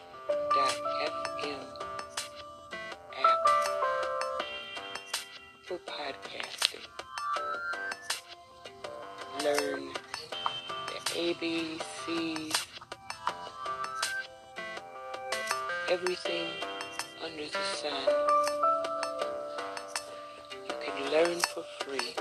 everything 15.91 16.47
under 17.21 17.43
the 17.43 17.63
sun. 17.75 17.91
You 20.55 20.91
can 20.95 21.11
learn 21.11 21.39
for 21.53 21.63
free 21.81 22.15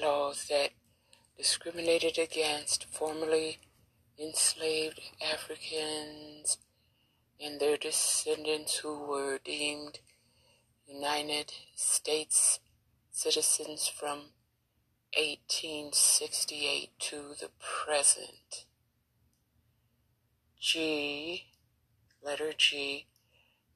laws 0.00 0.46
that 0.48 0.70
discriminated 1.36 2.18
against 2.18 2.84
formerly 2.84 3.58
enslaved 4.18 5.00
Africans 5.22 6.58
and 7.40 7.60
their 7.60 7.76
descendants 7.76 8.78
who 8.78 9.06
were 9.06 9.38
deemed 9.44 9.98
United 10.86 11.52
States 11.74 12.60
citizens 13.10 13.88
from 13.88 14.30
1868 15.16 16.90
to 16.98 17.34
the 17.40 17.50
present. 17.58 18.66
G, 20.60 21.46
letter 22.22 22.52
G, 22.56 23.06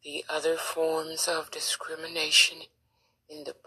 the 0.02 0.24
other 0.28 0.56
forms 0.56 1.28
of 1.28 1.50
discrimination 1.50 2.58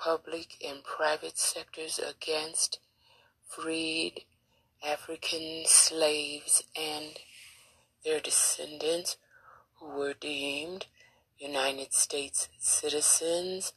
public 0.03 0.57
and 0.67 0.83
private 0.83 1.37
sectors 1.37 1.97
against 1.97 2.79
freed 3.47 4.25
African 4.85 5.63
slaves 5.65 6.63
and 6.75 7.19
their 8.03 8.19
descendants 8.19 9.15
who 9.79 9.87
were 9.87 10.13
deemed 10.13 10.87
United 11.39 11.93
States 11.93 12.49
citizens 12.59 13.71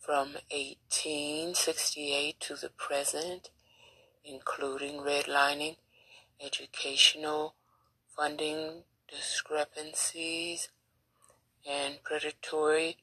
from 0.00 0.28
1868 0.50 2.40
to 2.40 2.54
the 2.54 2.70
present, 2.70 3.50
including 4.24 5.00
redlining, 5.00 5.76
educational 6.40 7.54
funding 8.16 8.84
discrepancies, 9.12 10.68
and 11.68 12.02
predatory 12.02 12.96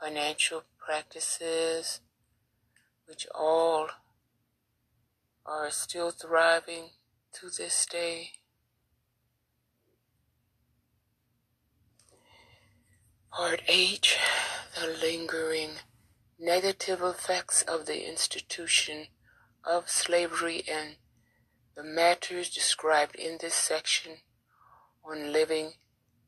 financial 0.00 0.64
practices, 0.78 2.00
which 3.18 3.26
all 3.34 3.88
are 5.44 5.70
still 5.70 6.12
thriving 6.12 6.90
to 7.32 7.50
this 7.50 7.84
day. 7.84 8.30
Part 13.32 13.62
H 13.66 14.16
The 14.80 14.86
lingering 14.86 15.70
negative 16.38 17.02
effects 17.02 17.62
of 17.62 17.86
the 17.86 18.08
institution 18.08 19.08
of 19.64 19.90
slavery 19.90 20.62
and 20.70 20.94
the 21.74 21.82
matters 21.82 22.48
described 22.48 23.16
in 23.16 23.38
this 23.40 23.54
section 23.54 24.18
on 25.04 25.32
living 25.32 25.72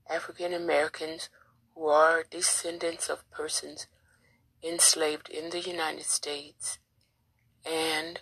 African 0.08 0.52
Americans 0.52 1.28
who 1.72 1.86
are 1.86 2.24
descendants 2.28 3.08
of 3.08 3.30
persons 3.30 3.86
enslaved 4.62 5.28
in 5.28 5.50
the 5.50 5.60
United 5.60 6.04
States 6.04 6.78
and 7.64 8.20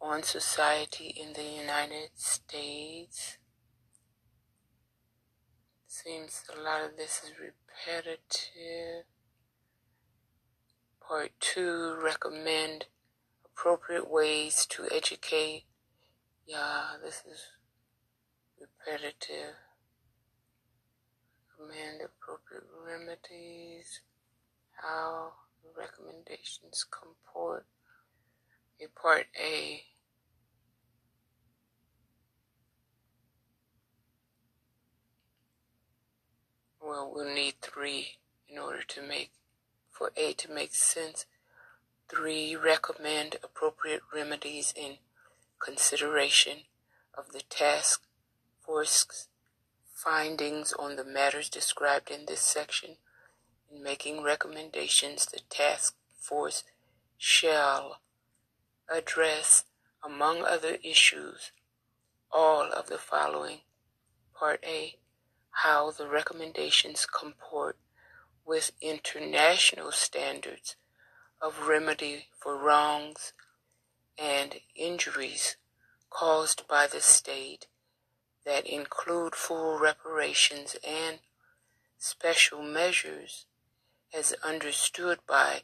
on 0.00 0.22
society 0.22 1.14
in 1.18 1.32
the 1.32 1.42
United 1.42 2.10
States. 2.14 3.38
Seems 5.86 6.42
a 6.54 6.60
lot 6.60 6.84
of 6.84 6.96
this 6.96 7.22
is 7.24 7.32
repetitive. 7.40 9.06
Part 11.00 11.30
two, 11.40 11.96
recommend 12.02 12.86
appropriate 13.44 14.10
ways 14.10 14.66
to 14.70 14.86
educate. 14.90 15.64
Yeah, 16.46 16.96
this 17.02 17.22
is 17.30 17.40
repetitive. 18.60 19.54
Recommend 21.58 22.00
appropriate 22.02 22.64
remedies. 22.86 24.00
How 24.82 25.32
recommendations 25.76 26.84
comport. 26.90 27.66
A 28.80 28.88
part 28.88 29.26
A. 29.40 29.82
Well, 36.82 37.10
we'll 37.14 37.34
need 37.34 37.54
three 37.62 38.18
in 38.48 38.58
order 38.58 38.82
to 38.82 39.02
make, 39.02 39.30
for 39.90 40.12
A 40.16 40.34
to 40.34 40.52
make 40.52 40.74
sense. 40.74 41.24
Three, 42.08 42.54
recommend 42.54 43.36
appropriate 43.42 44.02
remedies 44.12 44.74
in 44.76 44.98
consideration 45.58 46.58
of 47.16 47.32
the 47.32 47.40
task 47.48 48.02
force 48.60 49.28
findings 49.94 50.74
on 50.74 50.96
the 50.96 51.04
matters 51.04 51.48
described 51.48 52.10
in 52.10 52.26
this 52.26 52.40
section. 52.40 52.96
In 53.74 53.82
making 53.82 54.22
recommendations, 54.22 55.26
the 55.26 55.40
task 55.50 55.96
force 56.16 56.62
shall 57.18 58.00
address, 58.88 59.64
among 60.00 60.44
other 60.44 60.78
issues, 60.84 61.50
all 62.30 62.72
of 62.72 62.86
the 62.86 62.98
following. 62.98 63.62
Part 64.32 64.62
A 64.64 64.96
How 65.50 65.90
the 65.90 66.06
recommendations 66.06 67.04
comport 67.04 67.76
with 68.44 68.70
international 68.80 69.90
standards 69.90 70.76
of 71.42 71.66
remedy 71.66 72.28
for 72.40 72.56
wrongs 72.56 73.32
and 74.16 74.60
injuries 74.76 75.56
caused 76.10 76.68
by 76.68 76.86
the 76.86 77.00
state 77.00 77.66
that 78.44 78.66
include 78.66 79.34
full 79.34 79.80
reparations 79.80 80.76
and 80.86 81.18
special 81.98 82.62
measures 82.62 83.46
as 84.16 84.34
understood 84.44 85.18
by 85.26 85.62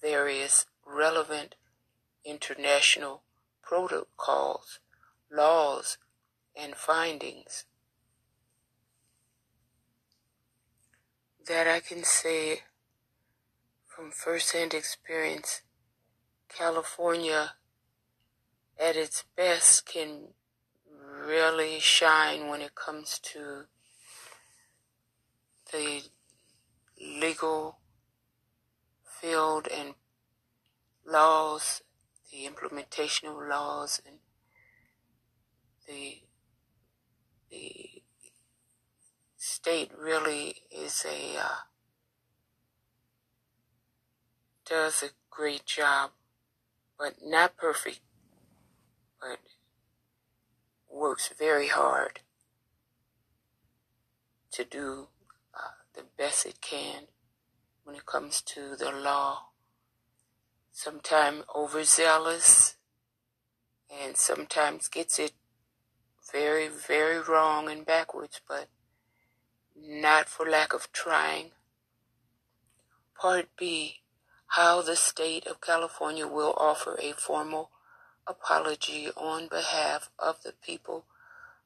various 0.00 0.66
relevant 0.84 1.54
international 2.24 3.22
protocols, 3.62 4.80
laws, 5.30 5.98
and 6.56 6.74
findings. 6.74 7.64
That 11.46 11.66
I 11.66 11.80
can 11.80 12.04
say 12.04 12.62
from 13.86 14.10
firsthand 14.10 14.74
experience, 14.74 15.62
California 16.48 17.52
at 18.78 18.96
its 18.96 19.24
best 19.36 19.86
can 19.86 20.28
really 21.26 21.78
shine 21.78 22.48
when 22.48 22.60
it 22.60 22.74
comes 22.74 23.18
to 23.20 23.64
the 25.72 26.02
legal 27.00 27.78
and 29.22 29.94
laws, 31.06 31.82
the 32.30 32.44
implementation 32.44 33.28
of 33.28 33.36
laws, 33.36 34.00
and 34.06 34.16
the 35.86 36.22
the 37.50 38.02
state 39.36 39.90
really 39.96 40.62
is 40.70 41.04
a 41.08 41.38
uh, 41.38 41.62
does 44.68 45.02
a 45.02 45.10
great 45.30 45.66
job, 45.66 46.10
but 46.98 47.14
not 47.22 47.56
perfect, 47.56 48.00
but 49.20 49.38
works 50.90 51.30
very 51.38 51.68
hard 51.68 52.20
to 54.50 54.64
do 54.64 55.08
uh, 55.54 55.72
the 55.94 56.04
best 56.18 56.44
it 56.44 56.60
can 56.60 57.04
when 57.84 57.96
it 57.96 58.06
comes 58.06 58.40
to 58.42 58.76
the 58.76 58.90
law. 58.90 59.48
Sometimes 60.70 61.44
overzealous 61.54 62.76
and 63.90 64.16
sometimes 64.16 64.88
gets 64.88 65.18
it 65.18 65.32
very, 66.32 66.68
very 66.68 67.20
wrong 67.20 67.68
and 67.68 67.84
backwards, 67.84 68.40
but 68.48 68.68
not 69.76 70.28
for 70.28 70.48
lack 70.48 70.72
of 70.72 70.92
trying. 70.92 71.50
Part 73.20 73.48
B 73.58 74.00
How 74.48 74.82
the 74.82 74.96
state 74.96 75.46
of 75.46 75.60
California 75.60 76.26
will 76.26 76.54
offer 76.56 76.98
a 77.00 77.12
formal 77.12 77.70
apology 78.26 79.08
on 79.16 79.48
behalf 79.48 80.10
of 80.18 80.42
the 80.42 80.52
people 80.64 81.04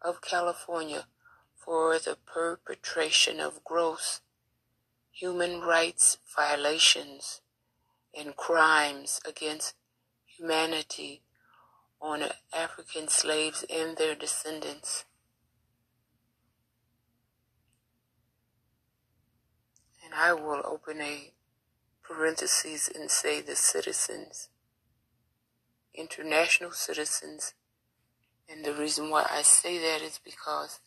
of 0.02 0.20
California 0.20 1.06
for 1.54 1.98
the 1.98 2.16
perpetration 2.26 3.40
of 3.40 3.64
gross 3.64 4.20
human 5.16 5.62
rights 5.62 6.18
violations 6.36 7.40
and 8.14 8.36
crimes 8.36 9.18
against 9.26 9.72
humanity 10.26 11.22
on 12.02 12.22
African 12.52 13.08
slaves 13.08 13.64
and 13.72 13.96
their 13.96 14.14
descendants. 14.14 15.06
And 20.04 20.12
I 20.14 20.34
will 20.34 20.60
open 20.66 21.00
a 21.00 21.32
parenthesis 22.02 22.86
and 22.94 23.10
say 23.10 23.40
the 23.40 23.56
citizens, 23.56 24.50
international 25.94 26.72
citizens. 26.72 27.54
And 28.50 28.66
the 28.66 28.74
reason 28.74 29.08
why 29.08 29.26
I 29.30 29.40
say 29.40 29.78
that 29.78 30.02
is 30.02 30.20
because 30.22 30.78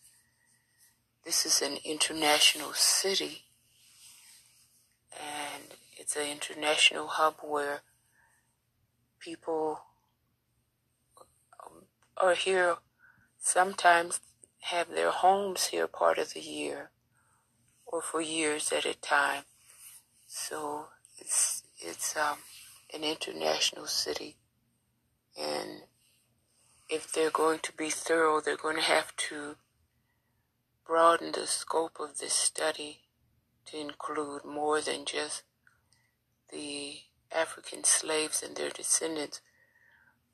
this 1.26 1.47
is 1.47 1.64
an 1.64 1.80
international 1.84 2.73
city 2.73 3.48
and 5.11 5.76
it's 5.98 6.15
an 6.15 6.27
international 6.30 7.07
hub 7.07 7.36
where 7.41 7.81
people 9.19 9.81
are 12.18 12.36
here 12.36 12.77
sometimes 13.40 14.19
have 14.61 14.90
their 14.90 15.11
homes 15.11 15.68
here 15.68 15.88
part 15.88 16.18
of 16.18 16.34
the 16.34 16.41
year 16.41 16.91
or 17.86 18.02
for 18.02 18.22
years 18.22 18.72
at 18.72 18.86
a 18.86 18.94
time. 18.94 19.44
So 20.27 20.88
it's 21.18 21.64
it's 21.80 22.15
um, 22.15 22.40
an 22.94 23.03
international 23.03 23.88
city, 23.88 24.36
and 25.40 25.84
if 26.90 27.11
they're 27.11 27.31
going 27.31 27.60
to 27.60 27.72
be 27.72 27.90
thorough, 27.90 28.41
they're 28.41 28.57
going 28.57 28.76
to 28.76 28.81
have 28.81 29.15
to 29.15 29.56
broaden 30.86 31.31
the 31.31 31.48
scope 31.48 31.98
of 31.99 32.18
this 32.18 32.34
study 32.34 32.99
to 33.68 33.80
include 33.80 34.45
more 34.45 34.81
than 34.81 35.06
just 35.06 35.44
the 36.52 36.99
African 37.31 37.84
slaves 37.84 38.41
and 38.41 38.56
their 38.56 38.69
descendants, 38.69 39.41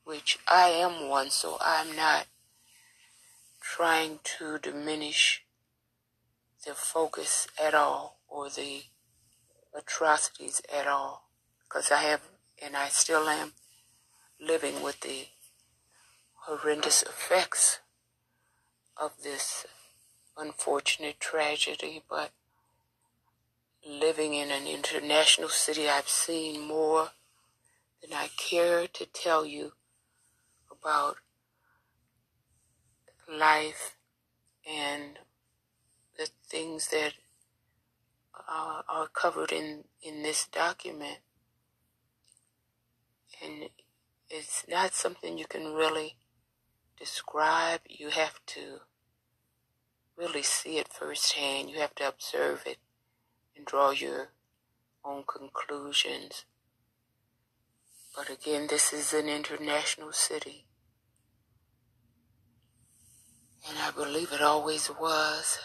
which 0.04 0.40
I 0.48 0.70
am 0.70 1.10
one, 1.10 1.30
so 1.30 1.58
I'm 1.60 1.96
not 1.96 2.28
trying 3.62 4.20
to 4.38 4.60
diminish 4.60 5.44
the 6.66 6.74
focus 6.74 7.48
at 7.62 7.74
all 7.74 8.20
or 8.28 8.50
the 8.50 8.84
atrocities 9.78 10.62
at 10.74 10.88
all 10.88 11.30
because 11.68 11.92
I 11.92 12.02
have 12.04 12.22
and 12.62 12.76
I 12.76 12.88
still 12.88 13.28
am 13.28 13.54
living 14.40 14.82
with 14.82 15.02
the 15.02 15.28
horrendous 16.46 17.04
effects 17.04 17.80
of 18.98 19.12
this 19.24 19.66
unfortunate 20.38 21.20
tragedy 21.20 22.02
but 22.10 22.32
living 23.86 24.34
in 24.34 24.50
an 24.50 24.66
international 24.66 25.50
city 25.50 25.88
I've 25.88 26.10
seen 26.10 26.68
more 26.68 27.10
than 28.02 28.18
I 28.18 28.30
care 28.36 28.88
to 28.88 29.06
tell 29.06 29.46
you 29.46 29.74
about 30.72 31.18
life 33.32 33.96
and 34.68 35.20
the 36.18 36.30
things 36.48 36.88
that 36.88 37.14
uh, 38.50 38.82
are 38.90 39.08
covered 39.08 39.52
in, 39.52 39.84
in 40.02 40.24
this 40.24 40.48
document. 40.48 41.20
And 43.44 43.70
it's 44.30 44.66
not 44.68 44.94
something 44.94 45.38
you 45.38 45.46
can 45.46 45.74
really 45.74 46.16
describe. 47.00 47.82
You 47.88 48.10
have 48.10 48.40
to 48.48 48.80
really 50.18 50.44
see 50.44 50.78
it 50.78 50.88
firsthand. 50.88 51.70
You 51.70 51.80
have 51.80 51.94
to 51.96 52.08
observe 52.08 52.64
it 52.66 52.78
draw 53.66 53.92
your 53.92 54.30
own 55.04 55.24
conclusions. 55.28 56.46
But 58.16 58.30
again, 58.30 58.68
this 58.70 58.94
is 58.94 59.14
an 59.14 59.28
international 59.28 60.14
city. 60.14 60.68
And 63.68 63.78
I 63.80 63.92
believe 63.92 64.32
it 64.32 64.42
always 64.42 64.90
was. 64.90 65.60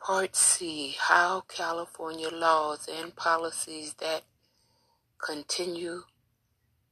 Part 0.00 0.34
C 0.34 0.96
How 0.98 1.42
California 1.42 2.30
laws 2.30 2.88
and 2.90 3.14
policies 3.14 3.94
that 4.00 4.22
continue 5.22 6.04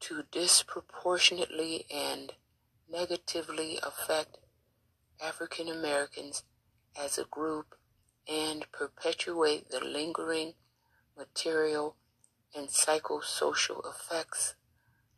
to 0.01 0.25
disproportionately 0.31 1.87
and 1.91 2.33
negatively 2.91 3.79
affect 3.83 4.39
African 5.25 5.69
Americans 5.69 6.45
as 6.97 7.19
a 7.19 7.25
group 7.25 7.78
and 8.29 8.67
perpetuate 8.73 9.71
the 9.71 9.81
lingering 9.81 10.55
material 11.17 11.97
and 12.55 12.69
psychosocial 12.69 13.81
effects 13.89 14.55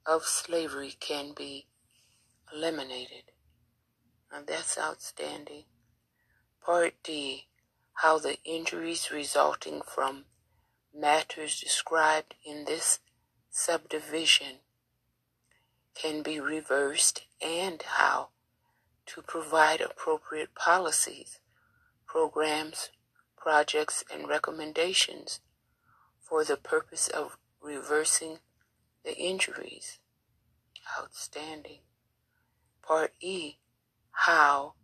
of 0.06 0.24
slavery 0.24 0.94
can 0.98 1.32
be 1.36 1.66
eliminated. 2.52 3.32
And 4.32 4.46
that's 4.46 4.78
outstanding. 4.78 5.64
Part 6.64 6.94
D 7.02 7.46
how 7.94 8.18
the 8.18 8.38
injuries 8.44 9.10
resulting 9.12 9.82
from 9.82 10.24
matters 10.94 11.60
described 11.60 12.34
in 12.44 12.64
this 12.64 12.98
subdivision 13.50 14.60
can 15.94 16.22
be 16.22 16.40
reversed 16.40 17.26
and 17.42 17.82
how 17.82 18.28
to 19.04 19.20
provide 19.20 19.82
appropriate 19.82 20.54
policies, 20.54 21.40
programs, 22.06 22.88
projects, 23.40 24.04
and 24.12 24.28
recommendations 24.28 25.40
for 26.20 26.44
the 26.44 26.56
purpose 26.56 27.08
of 27.08 27.38
reversing 27.62 28.38
the 29.04 29.16
injuries. 29.16 29.98
Outstanding. 30.98 31.80
Part 32.82 33.14
E, 33.20 33.56
how, 34.10 34.74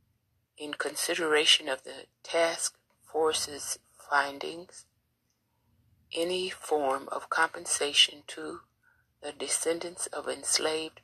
in 0.57 0.75
consideration 0.75 1.69
of 1.69 1.85
the 1.85 2.07
task 2.23 2.77
force's 3.05 3.79
findings, 4.11 4.87
any 6.15 6.51
form 6.51 7.09
of 7.13 7.29
compensation 7.29 8.23
to 8.29 8.61
the 9.23 9.33
descendants 9.33 10.07
of 10.09 10.29
enslaved 10.29 11.01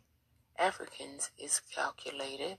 Africans 0.59 1.31
is 1.39 1.61
calculated. 1.75 2.59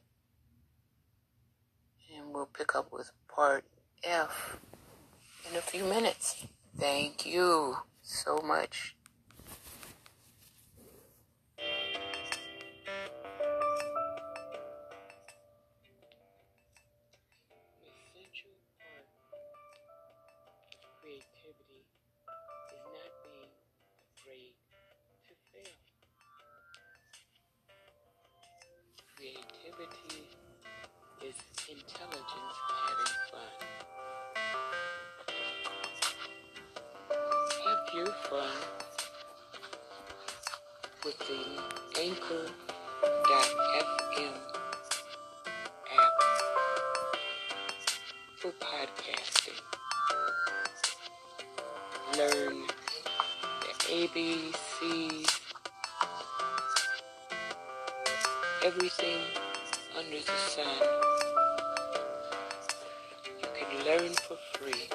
And 2.15 2.33
we'll 2.33 2.47
pick 2.47 2.75
up 2.75 2.91
with 2.91 3.11
part 3.33 3.65
F 4.03 4.57
in 5.49 5.57
a 5.57 5.61
few 5.61 5.83
minutes. 5.83 6.45
Thank 6.77 7.25
you 7.25 7.77
so 8.01 8.39
much. 8.45 8.95
With 41.05 41.17
the 41.19 42.01
Anchor.fm 42.01 42.53
app. 45.99 46.11
for 48.37 48.51
podcasting. 48.53 49.59
Learn 52.17 52.67
the 53.61 53.73
ABCs, 53.89 55.41
everything 58.63 59.21
under 59.97 60.19
the 60.19 60.37
sun. 60.47 60.65
You 63.41 63.47
can 63.53 63.85
learn 63.85 64.13
for 64.13 64.37
free 64.53 64.87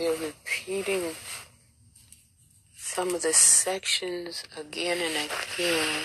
they're 0.00 0.16
repeating 0.16 1.14
some 2.74 3.14
of 3.14 3.20
the 3.20 3.34
sections 3.34 4.44
again 4.58 4.96
and 4.98 5.30
again. 5.30 6.04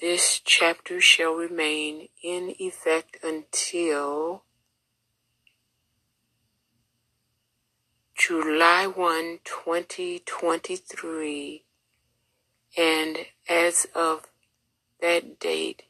This 0.00 0.40
chapter 0.44 1.00
shall 1.00 1.34
remain 1.34 2.08
in 2.22 2.54
effect 2.58 3.18
until 3.22 4.42
July 8.16 8.88
1, 8.88 9.38
2023 9.44 11.64
and 12.76 13.18
as 13.48 13.86
of 13.94 14.26
that 15.00 15.38
date 15.38 15.84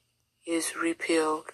is 0.46 0.76
repealed. 0.76 1.46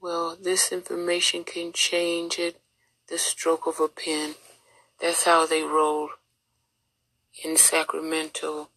Well, 0.00 0.36
this 0.40 0.72
information 0.72 1.44
can 1.44 1.72
change 1.72 2.40
at 2.40 2.56
the 3.08 3.18
stroke 3.18 3.68
of 3.68 3.80
a 3.80 3.88
pen. 3.88 4.34
That's 5.00 5.24
how 5.24 5.46
they 5.46 5.62
roll 5.62 6.10
in 7.44 7.56
Sacramento. 7.56 8.70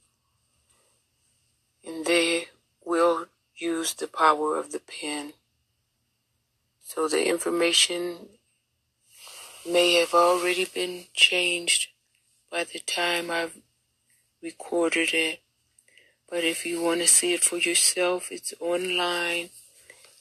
And 1.85 2.05
they 2.05 2.47
will 2.85 3.27
use 3.55 3.93
the 3.93 4.07
power 4.07 4.57
of 4.57 4.71
the 4.71 4.79
pen. 4.79 5.33
So 6.83 7.07
the 7.07 7.27
information 7.27 8.29
may 9.69 9.93
have 9.95 10.13
already 10.13 10.65
been 10.65 11.05
changed 11.13 11.89
by 12.51 12.63
the 12.63 12.79
time 12.79 13.29
I've 13.29 13.57
recorded 14.41 15.13
it. 15.13 15.41
But 16.29 16.43
if 16.43 16.65
you 16.65 16.81
want 16.81 17.01
to 17.01 17.07
see 17.07 17.33
it 17.33 17.43
for 17.43 17.57
yourself, 17.57 18.31
it's 18.31 18.53
online 18.59 19.49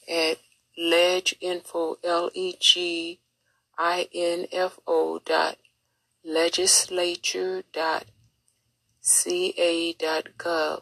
at 0.07 0.37
leginfo, 0.79 1.97
L-E-G-I-N-F-O 2.03 3.19
dot 5.25 5.57
legislature 6.23 7.63
dot 7.73 8.05
ca 9.01 9.93
dot 9.93 10.27
gov 10.37 10.81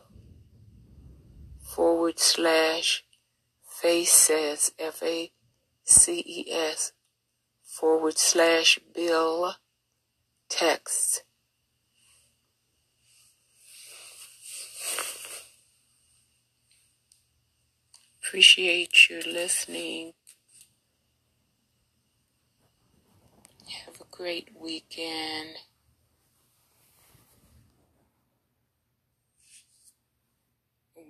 forward 1.61 2.17
slash 2.19 3.05
faces, 3.81 4.71
F-A-C-E-S 4.79 5.31
forward 7.63 8.17
slash 8.17 8.79
bill 8.95 9.53
text. 10.49 11.23
Appreciate 18.19 19.09
you 19.09 19.21
listening. 19.21 20.13
Have 23.85 24.01
a 24.01 24.05
great 24.17 24.49
weekend. 24.59 25.49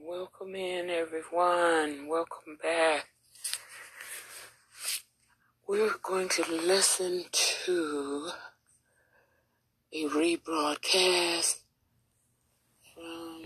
Welcome 0.05 0.55
in, 0.55 0.89
everyone. 0.89 2.09
Welcome 2.09 2.57
back. 2.61 3.07
We're 5.65 5.95
going 6.03 6.27
to 6.27 6.51
listen 6.51 7.23
to 7.31 8.29
a 9.93 10.03
rebroadcast 10.09 11.59
from 12.93 13.41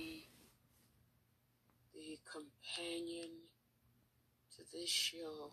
the 1.94 2.18
companion 2.34 3.30
to 4.56 4.64
this 4.74 4.90
show 4.90 5.52